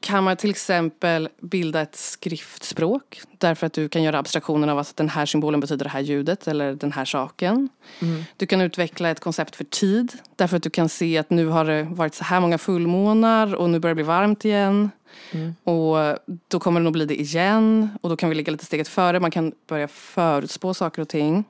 [0.00, 4.96] kan man till exempel bilda ett skriftspråk därför att du kan göra abstraktionen av att
[4.96, 7.68] den här symbolen betyder det här ljudet eller den här saken.
[8.36, 11.64] Du kan utveckla ett koncept för tid därför att du kan se att nu har
[11.64, 14.90] det varit så här många fullmånar och nu börjar det bli varmt igen.
[15.64, 18.88] Och då kommer det nog bli det igen och då kan vi ligga lite steget
[18.88, 19.20] före.
[19.20, 21.44] Man kan börja förutspå saker och ting.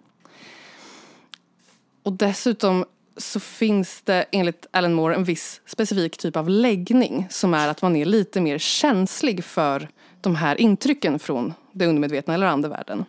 [2.02, 2.84] Och dessutom
[3.20, 7.82] så finns det enligt Alan Moore en viss specifik typ av läggning som är att
[7.82, 9.88] man är lite mer känslig för
[10.20, 13.04] de här intrycken från det undermedvetna eller andevärlden.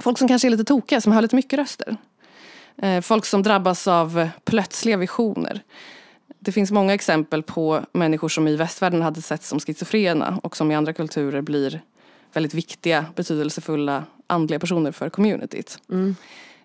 [0.00, 1.96] Folk som kanske är lite tokiga, som hör lite mycket röster.
[2.82, 5.62] Eh, Folk som drabbas av plötsliga visioner.
[6.38, 10.70] Det finns många exempel på människor som i västvärlden hade sett som schizofrena och som
[10.70, 11.80] i andra kulturer blir
[12.32, 15.78] väldigt viktiga, betydelsefulla andliga personer för communityt.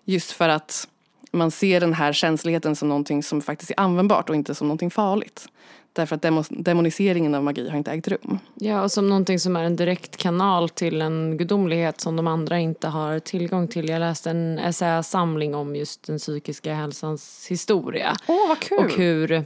[0.04, 0.88] Just för att
[1.30, 4.90] man ser den här känsligheten som någonting som faktiskt är användbart och inte som någonting
[4.90, 5.48] farligt.
[5.92, 8.38] Därför att demo- demoniseringen av magi har inte ägt rum.
[8.54, 12.58] Ja, och som någonting som är en direkt kanal till en gudomlighet som de andra
[12.58, 13.88] inte har tillgång till.
[13.88, 18.16] Jag läste en essäsamling om just den psykiska hälsans historia.
[18.26, 18.78] Åh, vad kul!
[18.78, 19.44] Och hur,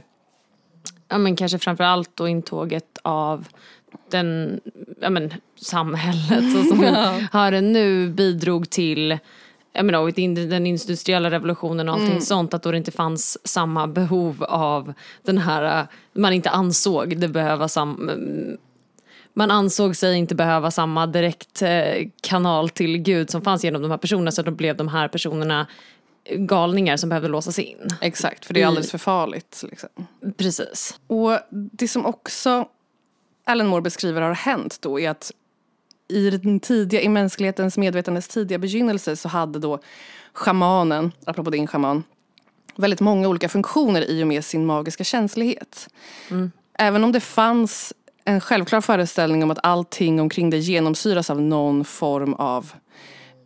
[1.09, 3.47] ja men kanske framförallt då intåget av
[4.09, 4.61] den,
[5.01, 6.87] ja men samhället så som vi
[7.31, 9.17] har det nu bidrog till
[9.73, 13.87] jag menar, och den industriella revolutionen och allting sånt, att då det inte fanns samma
[13.87, 14.93] behov av
[15.23, 18.57] den här, eh, man inte ansåg det behöva sam, mm,
[19.33, 23.91] man ansåg sig inte behöva samma direkt eh, kanal till Gud som fanns genom de
[23.91, 25.67] här personerna så då blev de här personerna
[26.29, 27.87] galningar som behövde låsas in.
[28.01, 29.63] Exakt, för det är alldeles för farligt.
[29.69, 29.89] Liksom.
[30.37, 30.99] Precis.
[31.07, 32.65] Och det som också
[33.45, 35.31] Alan Moore beskriver har hänt då är att
[36.07, 39.79] i den tidiga, i mänsklighetens medvetandes tidiga begynnelse så hade då
[40.33, 42.03] shamanen, apropå din shaman,
[42.75, 45.89] väldigt många olika funktioner i och med sin magiska känslighet.
[46.79, 47.93] Även om det fanns
[48.25, 52.71] en självklar föreställning om att allting omkring dig genomsyras av någon form av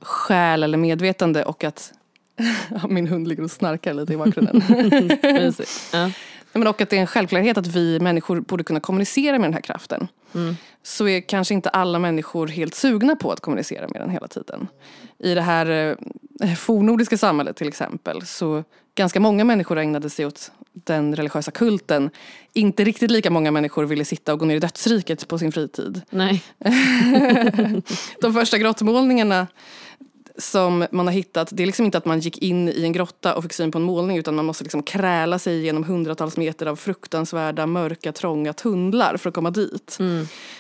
[0.01, 1.93] själ eller medvetande och att
[2.89, 4.61] min hund ligger och snarkar lite i bakgrunden.
[6.53, 9.53] Men och att det är en självklarhet att vi människor borde kunna kommunicera med den
[9.53, 10.07] här kraften.
[10.83, 14.67] Så är kanske inte alla människor helt sugna på att kommunicera med den hela tiden.
[15.19, 15.97] I det här
[16.43, 18.63] eh, fornordiska samhället till exempel så
[18.95, 22.09] ganska många människor ägnade sig åt den religiösa kulten.
[22.53, 26.01] Inte riktigt lika många människor ville sitta och gå ner i dödsriket på sin fritid.
[26.09, 26.43] Nej.
[28.21, 29.47] De första grottmålningarna
[30.37, 33.35] som man har hittat, det är liksom inte att man gick in i en grotta
[33.35, 36.65] och fick syn på en målning utan man måste liksom kräla sig genom hundratals meter
[36.65, 39.97] av fruktansvärda, mörka, trånga tunnlar för att komma dit.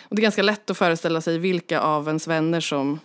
[0.09, 2.99] Och det är ganska lätt att föreställa sig vilka av ens vänner som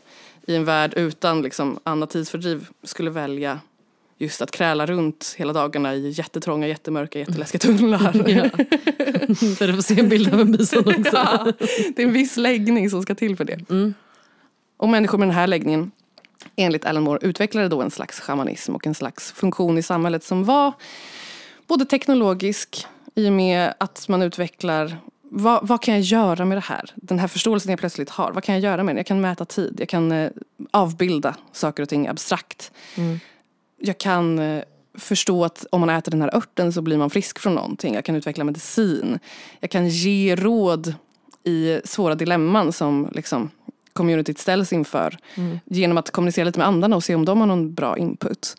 [0.47, 3.61] i en värld utan liksom annat tidsfördriv skulle välja
[4.19, 8.13] just att kräla runt hela dagarna i jättetrånga, jättemörka, jätteläskiga tunnlar.
[9.59, 11.03] Där du får se en bild av en bison också.
[11.13, 11.53] Ja,
[11.97, 13.61] det är en viss läggning som ska till för det.
[14.77, 15.91] Och människor med den här läggningen,
[16.57, 20.45] enligt Alan Moore, utvecklade då en slags shamanism och en slags funktion i samhället som
[20.45, 20.73] var
[21.67, 24.97] både teknologisk i och med att man utvecklar
[25.35, 26.91] vad, vad kan jag göra med det här?
[26.95, 28.33] Den här förståelsen jag plötsligt har.
[28.33, 28.97] Vad kan jag göra med den?
[28.97, 29.77] Jag kan mäta tid.
[29.79, 30.31] Jag kan eh,
[30.71, 32.73] avbilda saker och ting abstrakt.
[33.79, 34.63] Jag kan eh,
[34.95, 37.95] förstå att om man äter den här örten så blir man frisk från någonting.
[37.95, 39.19] Jag kan utveckla medicin.
[39.61, 40.95] Jag kan ge råd
[41.45, 43.51] i svåra dilemman som liksom
[43.93, 45.19] communityt ställs inför.
[45.65, 48.57] Genom att kommunicera lite med andarna och se om de har någon bra input.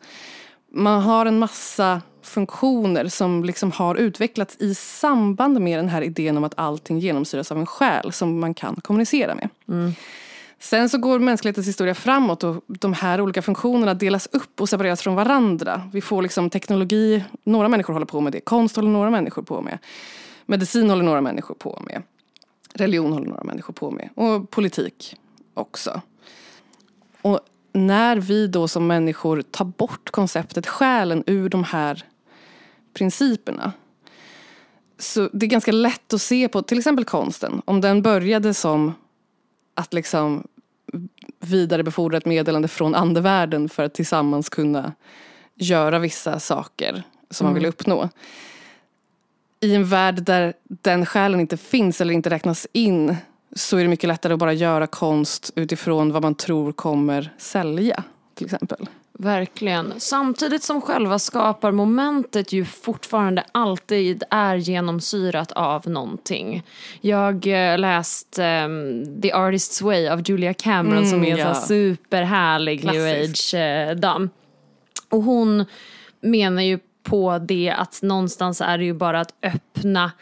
[0.72, 6.36] Man har en massa funktioner som liksom har utvecklats i samband med den här idén
[6.36, 9.48] om att allting genomsyras av en själ som man kan kommunicera med.
[10.58, 15.02] Sen så går mänsklighetens historia framåt och de här olika funktionerna delas upp och separeras
[15.02, 15.82] från varandra.
[15.92, 18.40] Vi får liksom teknologi, några människor håller på med det.
[18.40, 19.78] Konst håller några människor på med.
[20.46, 22.02] Medicin håller några människor på med.
[22.74, 24.08] Religion håller några människor på med.
[24.14, 25.16] Och politik
[25.54, 26.00] också.
[27.22, 27.40] Och
[27.72, 32.04] när vi då som människor tar bort konceptet själen ur de här
[32.94, 33.72] principerna.
[34.98, 37.62] Så det är ganska lätt att se på till exempel konsten.
[37.64, 38.94] Om den började som
[39.74, 40.46] att liksom
[41.40, 44.92] vidarebefordra ett meddelande från andevärlden för att tillsammans kunna
[45.54, 48.08] göra vissa saker som man vill uppnå.
[49.60, 53.16] I en värld där den själen inte finns eller inte räknas in
[53.54, 58.04] så är det mycket lättare att bara göra konst utifrån vad man tror kommer sälja
[58.34, 58.88] till exempel.
[59.18, 59.94] Verkligen.
[59.98, 66.62] Samtidigt som själva skaparmomentet ju fortfarande alltid är genomsyrat av någonting.
[67.00, 71.46] Jag eh, läst ehm, The Artist's Way av Julia Cameron som är en ja.
[71.46, 73.54] här superhärlig new Klassisk.
[73.54, 74.30] age eh, dam.
[75.08, 75.64] Och hon
[76.20, 80.12] menar ju på det att någonstans är det ju bara att öppna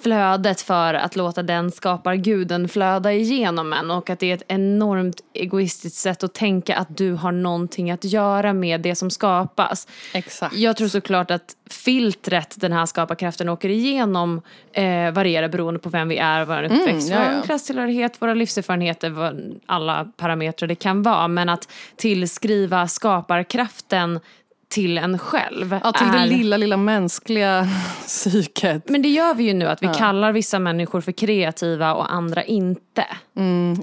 [0.00, 5.20] flödet för att låta den skaparguden flöda igenom en och att det är ett enormt
[5.34, 9.88] egoistiskt sätt att tänka att du har någonting att göra med det som skapas.
[10.14, 10.56] Exakt.
[10.56, 16.08] Jag tror såklart att filtret den här skaparkraften åker igenom eh, varierar beroende på vem
[16.08, 17.30] vi är, vår uppväxt, ja, ja.
[17.36, 21.28] vår klasstillhörighet, våra livserfarenheter, vad, alla parametrar det kan vara.
[21.28, 24.20] Men att tillskriva skaparkraften
[24.68, 25.80] till en själv.
[25.84, 26.12] Ja, till är...
[26.12, 27.68] det lilla, lilla mänskliga
[28.06, 28.88] psyket.
[28.88, 32.44] Men det gör vi ju nu, att vi kallar vissa människor för kreativa och andra
[32.44, 33.06] inte.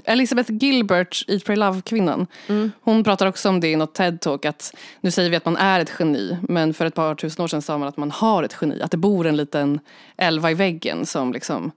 [0.04, 2.26] Elizabeth Gilbert, Eat, Pray, Love-kvinnan.
[2.80, 5.80] Hon pratar också om det i något TED-talk att nu säger vi att man är
[5.80, 8.56] ett geni men för ett par tusen år sedan sa man att man har ett
[8.60, 8.82] geni.
[8.82, 9.80] Att det bor en liten
[10.16, 11.72] elva i väggen som liksom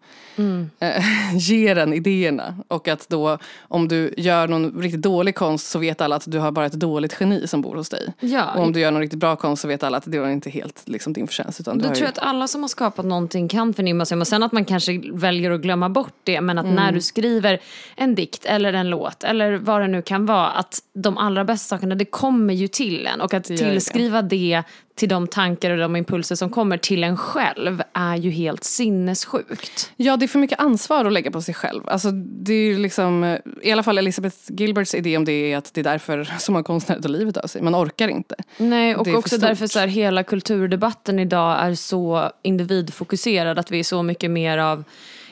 [0.79, 1.03] eh,
[1.35, 2.55] ger en idéerna.
[2.67, 6.39] Och att då om du gör någon riktigt dålig konst så vet alla att du
[6.39, 8.13] har bara ett dåligt geni som bor hos dig.
[8.19, 8.53] Ja.
[8.53, 10.49] Och om du gör någon riktigt bra konst så vet alla att det var inte
[10.49, 11.59] helt liksom, din förtjänst.
[11.59, 12.07] Utan du Då tror ju...
[12.07, 15.51] att alla som har skapat någonting kan förnimma sig och sen att man kanske väljer
[15.51, 16.75] att glömma bort det men att Mm.
[16.75, 17.59] när du skriver
[17.95, 21.75] en dikt eller en låt eller vad det nu kan vara att de allra bästa
[21.75, 24.63] sakerna det kommer ju till en och att tillskriva det
[24.97, 29.91] till de tankar och de impulser som kommer till en själv är ju helt sinnessjukt.
[29.95, 31.89] Ja, det är för mycket ansvar att lägga på sig själv.
[31.89, 35.57] Alltså, det är ju liksom, eh, I alla fall Elizabeth Gilberts idé om det är
[35.57, 37.61] att det är därför som man konstnärer tar livet av sig.
[37.61, 38.35] Man orkar inte.
[38.57, 43.59] Nej, och också därför så här, hela kulturdebatten idag är så individfokuserad.
[43.59, 44.83] Att vi är så mycket mer av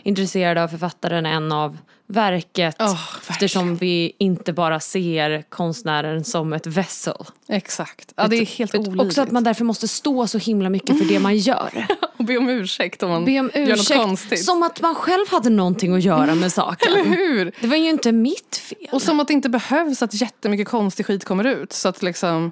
[0.03, 1.78] intresserade av författaren än av
[2.08, 2.82] verket.
[2.82, 2.99] Oh,
[3.30, 7.26] eftersom vi inte bara ser konstnären som ett vessel.
[7.47, 8.14] Exakt.
[8.16, 9.01] Ja, det är helt olidligt.
[9.01, 11.88] Också att man därför måste stå så himla mycket för det man gör.
[12.18, 13.99] Och be om ursäkt om man Be om gör något ursäkt.
[13.99, 14.45] konstigt.
[14.45, 16.91] Som att man själv hade någonting att göra med saken.
[16.93, 17.51] Eller hur?
[17.62, 18.89] Det var ju inte mitt fel.
[18.91, 21.74] Och som att det inte behövs att jättemycket konstig skit kommer ut.
[21.74, 22.51] Så att liksom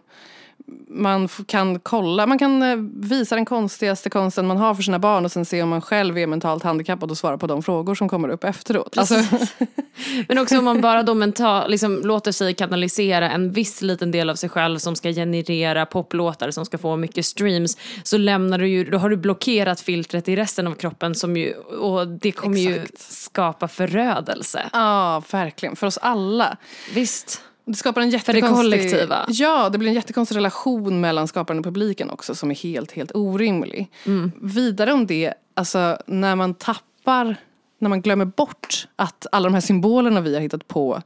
[0.88, 5.26] man kan kolla, man kan eh, visa den konstigaste konsten man har för sina barn
[5.26, 8.10] och sen se om man själv är mentalt handikappad och svara på de frågor som
[8.10, 8.98] kommer upp efteråt.
[8.98, 9.16] Alltså,
[10.28, 14.30] Men också om man bara då mental, liksom, låter sig kanalisera en viss liten del
[14.30, 18.68] av sig själv som ska generera poplåtar som ska få mycket streams så lämnar du
[18.68, 22.58] ju, då har du blockerat filtret i resten av kroppen som ju, och det kommer
[22.58, 23.12] ju Exakt.
[23.12, 24.70] skapa förödelse.
[24.74, 25.76] ja, verkligen.
[25.76, 26.58] För oss alla.
[26.94, 27.42] Visst.
[27.66, 28.56] Det skapar en det jättekonstig...
[28.56, 29.26] kollektiva.
[29.28, 33.12] Ja, det blir en jättekonstig relation mellan skaparen och publiken också som är helt, helt
[33.16, 33.92] orimlig.
[34.06, 34.32] Mm.
[34.42, 37.36] Vidare om det, alltså när man tappar,
[37.80, 41.02] när man glömmer bort att alla de här symbolerna vi har hittat på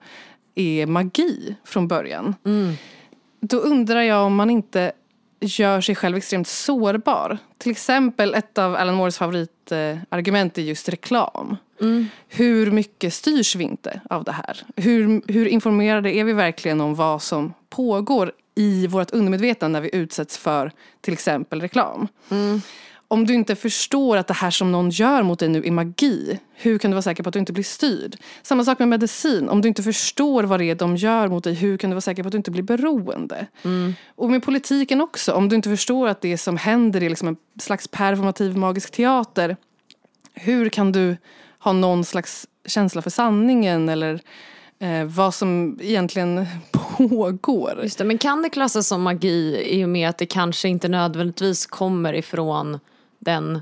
[0.55, 2.35] är magi från början.
[2.45, 2.73] Mm.
[3.39, 4.91] Då undrar jag om man inte
[5.39, 7.37] gör sig själv extremt sårbar.
[7.57, 11.57] Till exempel ett av Alan Moores favoritargument är just reklam.
[12.27, 14.63] Hur mycket styrs vi inte av det här?
[14.75, 19.95] Hur, hur informerade är vi verkligen om vad som pågår i vårt undermedvetna när vi
[19.95, 20.71] utsätts för
[21.01, 22.07] till exempel reklam?
[23.09, 26.39] Om du inte förstår att det här som någon gör mot dig nu är magi,
[26.53, 28.15] hur kan du vara säker på att du inte blir styrd?
[28.41, 29.49] Samma sak med medicin.
[29.49, 32.01] Om du inte förstår vad det är de gör mot dig, hur kan du vara
[32.01, 33.47] säker på att du inte blir beroende?
[34.15, 35.31] Och med politiken också.
[35.31, 39.57] Om du inte förstår att det som händer är liksom en slags performativ magisk teater,
[40.33, 41.17] hur kan du
[41.59, 44.19] ha någon slags känsla för sanningen eller
[44.79, 47.79] eh, vad som egentligen pågår?
[47.83, 50.87] Just det, men kan det klassas som magi i och med att det kanske inte
[50.87, 52.79] nödvändigtvis kommer ifrån
[53.27, 53.61] den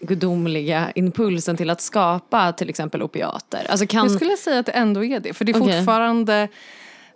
[0.00, 3.66] gudomliga impulsen till att skapa till exempel opiater?
[3.68, 4.06] Alltså kan...
[4.06, 5.32] Jag skulle säga att det ändå är det.
[5.32, 5.78] För det är Okej.
[5.78, 6.48] fortfarande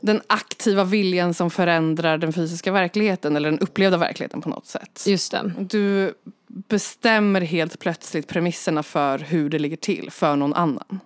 [0.01, 5.05] den aktiva viljan som förändrar den fysiska verkligheten eller den upplevda verkligheten på något sätt.
[5.07, 5.53] Just det.
[5.59, 6.15] Du
[6.47, 11.01] bestämmer helt plötsligt premisserna för hur det ligger till för någon annan.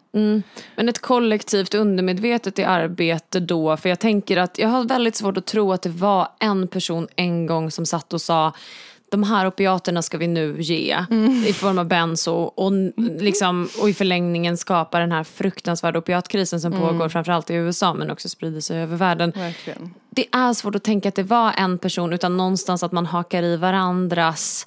[0.76, 5.36] Men ett kollektivt undermedvetet i arbete då, för jag tänker att jag har väldigt svårt
[5.36, 8.52] att tro att det var en person en gång som satt och sa
[9.10, 11.04] de här opiaterna ska vi nu ge
[11.46, 12.72] i form av benzo och,
[13.20, 18.10] liksom, och i förlängningen skapa den här fruktansvärda opiatkrisen som pågår framförallt i USA men
[18.10, 19.32] också sprider sig över världen.
[19.36, 19.94] Verkligen.
[20.10, 23.42] Det är svårt att tänka att det var en person utan någonstans att man hakar
[23.42, 24.66] i varandras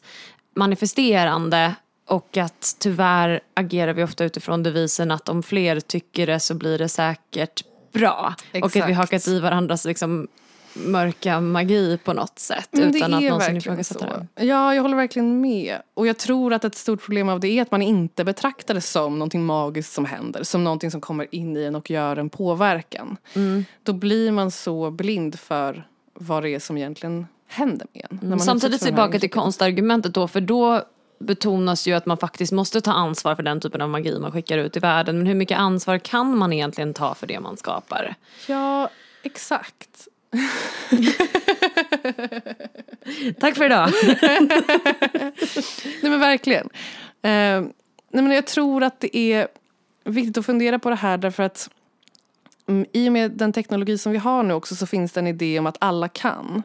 [0.55, 1.75] manifesterande
[2.07, 6.77] och att tyvärr agerar vi ofta utifrån devisen att om fler tycker det så blir
[6.77, 7.63] det säkert
[7.93, 8.35] bra.
[8.53, 8.95] Och att vi Exakt.
[8.95, 10.27] hakat i varandras liksom,
[10.73, 14.45] mörka magi på något sätt Men utan att någonsin ifrågasätta det.
[14.45, 15.77] Ja, jag håller verkligen med.
[15.93, 18.81] Och jag tror att ett stort problem av det är att man inte betraktar det
[18.81, 20.43] som någonting magiskt som händer.
[20.43, 23.17] Som någonting som kommer in i en och gör en påverkan.
[23.33, 23.65] Mm.
[23.83, 28.29] Då blir man så blind för vad det är som egentligen händer med en.
[28.29, 30.83] man Samtidigt tillbaka till konstargumentet då för då
[31.19, 34.57] betonas ju att man faktiskt måste ta ansvar för den typen av magi man skickar
[34.57, 35.17] ut i världen.
[35.17, 38.15] Men hur mycket ansvar kan man egentligen ta för det man skapar?
[38.47, 38.89] Ja,
[39.23, 40.07] exakt.
[43.39, 43.89] Tack för idag.
[46.01, 46.69] Nej men verkligen.
[47.21, 47.61] Eh,
[48.11, 49.47] nej men jag tror att det är
[50.03, 51.69] viktigt att fundera på det här därför att
[52.67, 55.27] mm, i och med den teknologi som vi har nu också så finns det en
[55.27, 56.63] idé om att alla kan.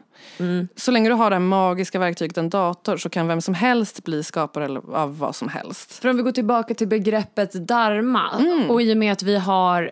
[0.75, 4.03] Så länge du har det här magiska verktyget en dator så kan vem som helst
[4.03, 5.91] bli skapare av vad som helst.
[5.91, 8.29] För om vi går tillbaka till begreppet dharma
[8.69, 9.91] och i och med att vi har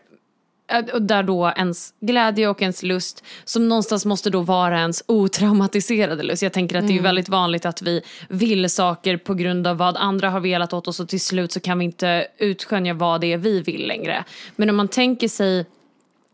[0.82, 6.42] där då ens glädje och ens lust som någonstans måste då vara ens otraumatiserade lust.
[6.42, 9.78] Jag tänker att det är ju väldigt vanligt att vi vill saker på grund av
[9.78, 13.22] vad andra har velat åt oss och till slut så kan vi inte utskönja vad
[13.22, 14.24] det är vi vill längre.
[14.56, 15.66] Men om man tänker sig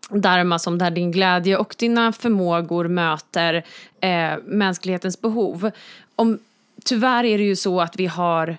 [0.10, 3.66] dharma som där din glädje och dina förmågor möter
[4.02, 5.72] eh, mänsklighetens behov.
[6.16, 6.40] Om,
[6.86, 8.58] tyvärr är det ju så att vi har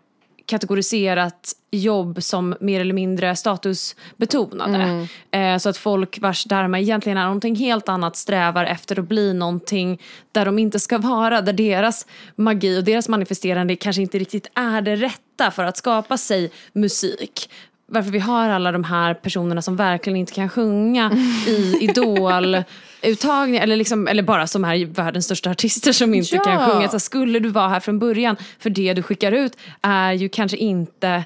[0.51, 5.07] kategoriserat jobb som mer eller mindre statusbetonade.
[5.31, 9.35] Eh, så att folk vars dharma egentligen är någonting helt annat strävar efter att bli
[9.35, 10.01] någonting
[10.33, 11.41] där de inte ska vara.
[11.41, 16.17] Där deras magi och deras manifesterande kanske inte riktigt är det rätta för att skapa
[16.17, 17.51] sig musik
[17.91, 21.13] varför vi har alla de här personerna som verkligen inte kan sjunga
[21.47, 26.45] i idoluttagningar eller, liksom, eller bara som är världens största artister som inte Ja.
[26.45, 26.89] kan sjunga.
[26.89, 30.57] Så skulle du vara här från början, för det du skickar ut är ju kanske
[30.57, 31.25] inte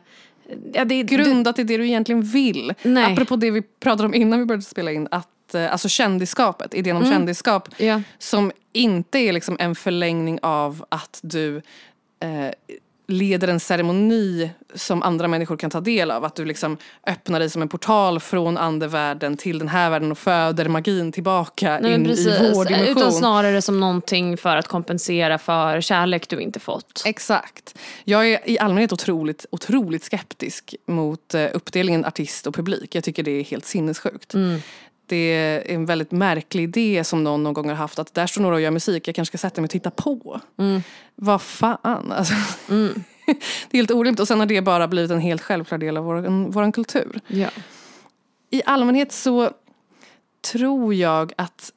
[0.73, 2.73] Ja, det, Grundat i det du egentligen vill.
[2.83, 3.13] Nej.
[3.13, 5.09] Apropå det vi pratade om innan vi började spela in.
[5.11, 7.69] Att, eh, alltså kändisskapet, idén om kändisskap.
[7.77, 8.03] Ja.
[8.19, 12.51] Som inte är liksom en förlängning av att du eh,
[13.07, 16.25] leder en ceremoni som andra människor kan ta del av.
[16.25, 16.77] Att du liksom
[17.07, 21.79] öppnar dig som en portal från andevärlden till den här världen och föder magin tillbaka
[21.83, 22.27] Nej, in precis.
[22.27, 22.97] i vår dimension.
[22.97, 27.03] Utan snarare som någonting för att kompensera för kärlek du inte fått.
[27.07, 27.79] Exakt.
[28.05, 32.95] Jag är i allmänhet otroligt, otroligt skeptisk mot eh, uppdelningen artist och publik.
[32.95, 34.35] Jag tycker det är helt sinnessjukt.
[35.07, 38.43] Det är en väldigt märklig idé som någon någon gång har haft att där står
[38.43, 40.41] några och gör musik, jag kanske ska sätta mig och titta på.
[41.15, 42.35] Vad fan alltså.
[43.71, 46.05] det är helt orimligt och sen har det bara blivit en helt självklar del av
[46.05, 47.21] vår, vår kultur.
[47.27, 47.49] Ja.
[48.51, 49.51] I allmänhet så
[50.53, 51.73] tror jag att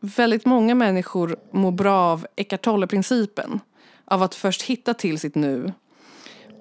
[0.00, 3.60] väldigt många människor mår bra av Eckart Tolle-principen.
[4.04, 5.72] Av att först hitta till sitt nu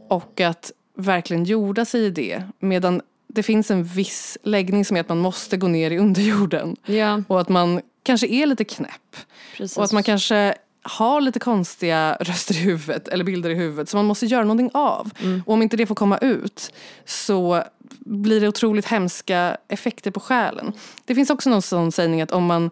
[0.07, 2.43] och att verkligen jorda sig i det.
[2.59, 3.01] Medan
[3.33, 6.75] det finns en viss läggning som är att man måste gå ner i underjorden.
[6.85, 9.15] Ja, Och att man kanske är lite knäpp.
[9.57, 9.77] precis.
[9.77, 13.97] Och att man kanske har lite konstiga röster i huvudet eller bilder i huvudet som
[13.97, 15.09] man måste göra någonting av.
[15.45, 16.73] Och om inte det får komma ut
[17.05, 17.63] så
[17.99, 20.73] blir det otroligt hemska effekter på själen.
[21.05, 22.71] Det finns också någon sån sägning att om man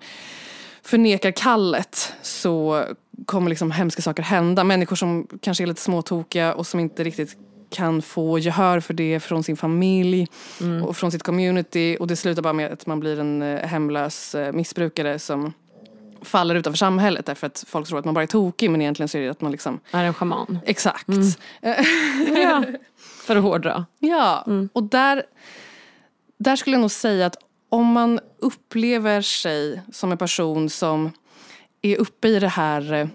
[0.84, 2.84] förnekar kallet så
[3.26, 4.64] kommer liksom hemska saker hända.
[4.64, 7.38] Människor som kanske är lite småtokiga och som inte riktigt
[7.70, 10.28] kan få gehör för det från sin familj
[10.86, 14.36] och från sitt community och det slutar bara med att man blir en eh, hemlös
[14.36, 15.54] eh, missbrukare som
[16.22, 19.18] faller utanför samhället därför att folk tror att man bara är tokig men egentligen så
[19.18, 20.60] är det att man liksom är en shaman.
[20.66, 21.08] Exakt.
[22.36, 22.64] Ja.
[23.26, 23.86] För att hårdra.
[24.00, 25.24] Ja, och där,
[26.38, 27.36] där skulle jag nog säga att
[27.70, 31.12] om man upplever sig som en person som
[31.82, 33.08] är uppe i det här eh,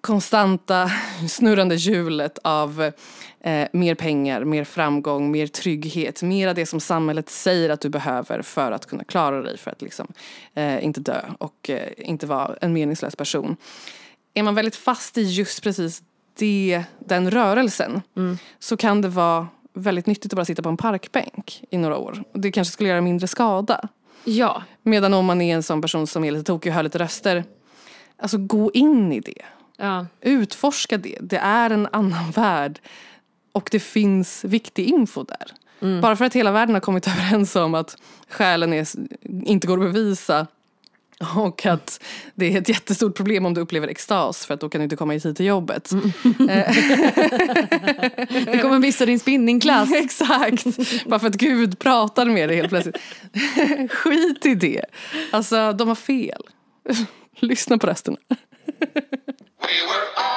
[0.00, 0.90] konstanta
[1.28, 2.92] snurrande hjulet av
[3.40, 7.88] eh, mer pengar, mer framgång, mer trygghet, mer av det som samhället säger att du
[7.88, 10.12] behöver för att kunna klara dig, för att liksom,
[10.54, 13.56] eh, inte dö och eh, inte vara en meningslös person.
[14.34, 16.02] Är man väldigt fast i just precis
[16.38, 18.02] det, den rörelsen
[18.58, 22.24] så kan det vara väldigt nyttigt att bara sitta på en parkbänk i några år.
[22.32, 23.88] Det kanske skulle göra mindre skada.
[24.24, 26.98] Ja, Medan om man är en sån person som är lite tokig och hör lite
[26.98, 27.44] röster,
[28.16, 29.42] alltså gå in i det.
[29.76, 30.06] Ja.
[30.20, 31.18] Utforska det.
[31.20, 32.80] Det är en annan värld.
[33.52, 35.52] Och det finns viktig info där.
[36.00, 37.96] Bara för att hela världen har kommit överens om att
[38.28, 38.88] själen är,
[39.44, 40.46] inte går att bevisa
[41.36, 42.02] Och att
[42.34, 44.96] det är ett jättestort problem om du upplever extas för att då kan du inte
[44.96, 45.90] komma i tid till jobbet.
[48.52, 49.92] Du kommer missa din spinningklass.
[49.94, 50.64] Exakt,
[51.06, 52.98] bara för att Gud pratar med dig helt plötsligt.
[53.90, 54.84] Skit i det.
[55.30, 56.42] Alltså de har fel.
[57.40, 58.16] Lyssna på rösten.
[59.66, 60.35] We were all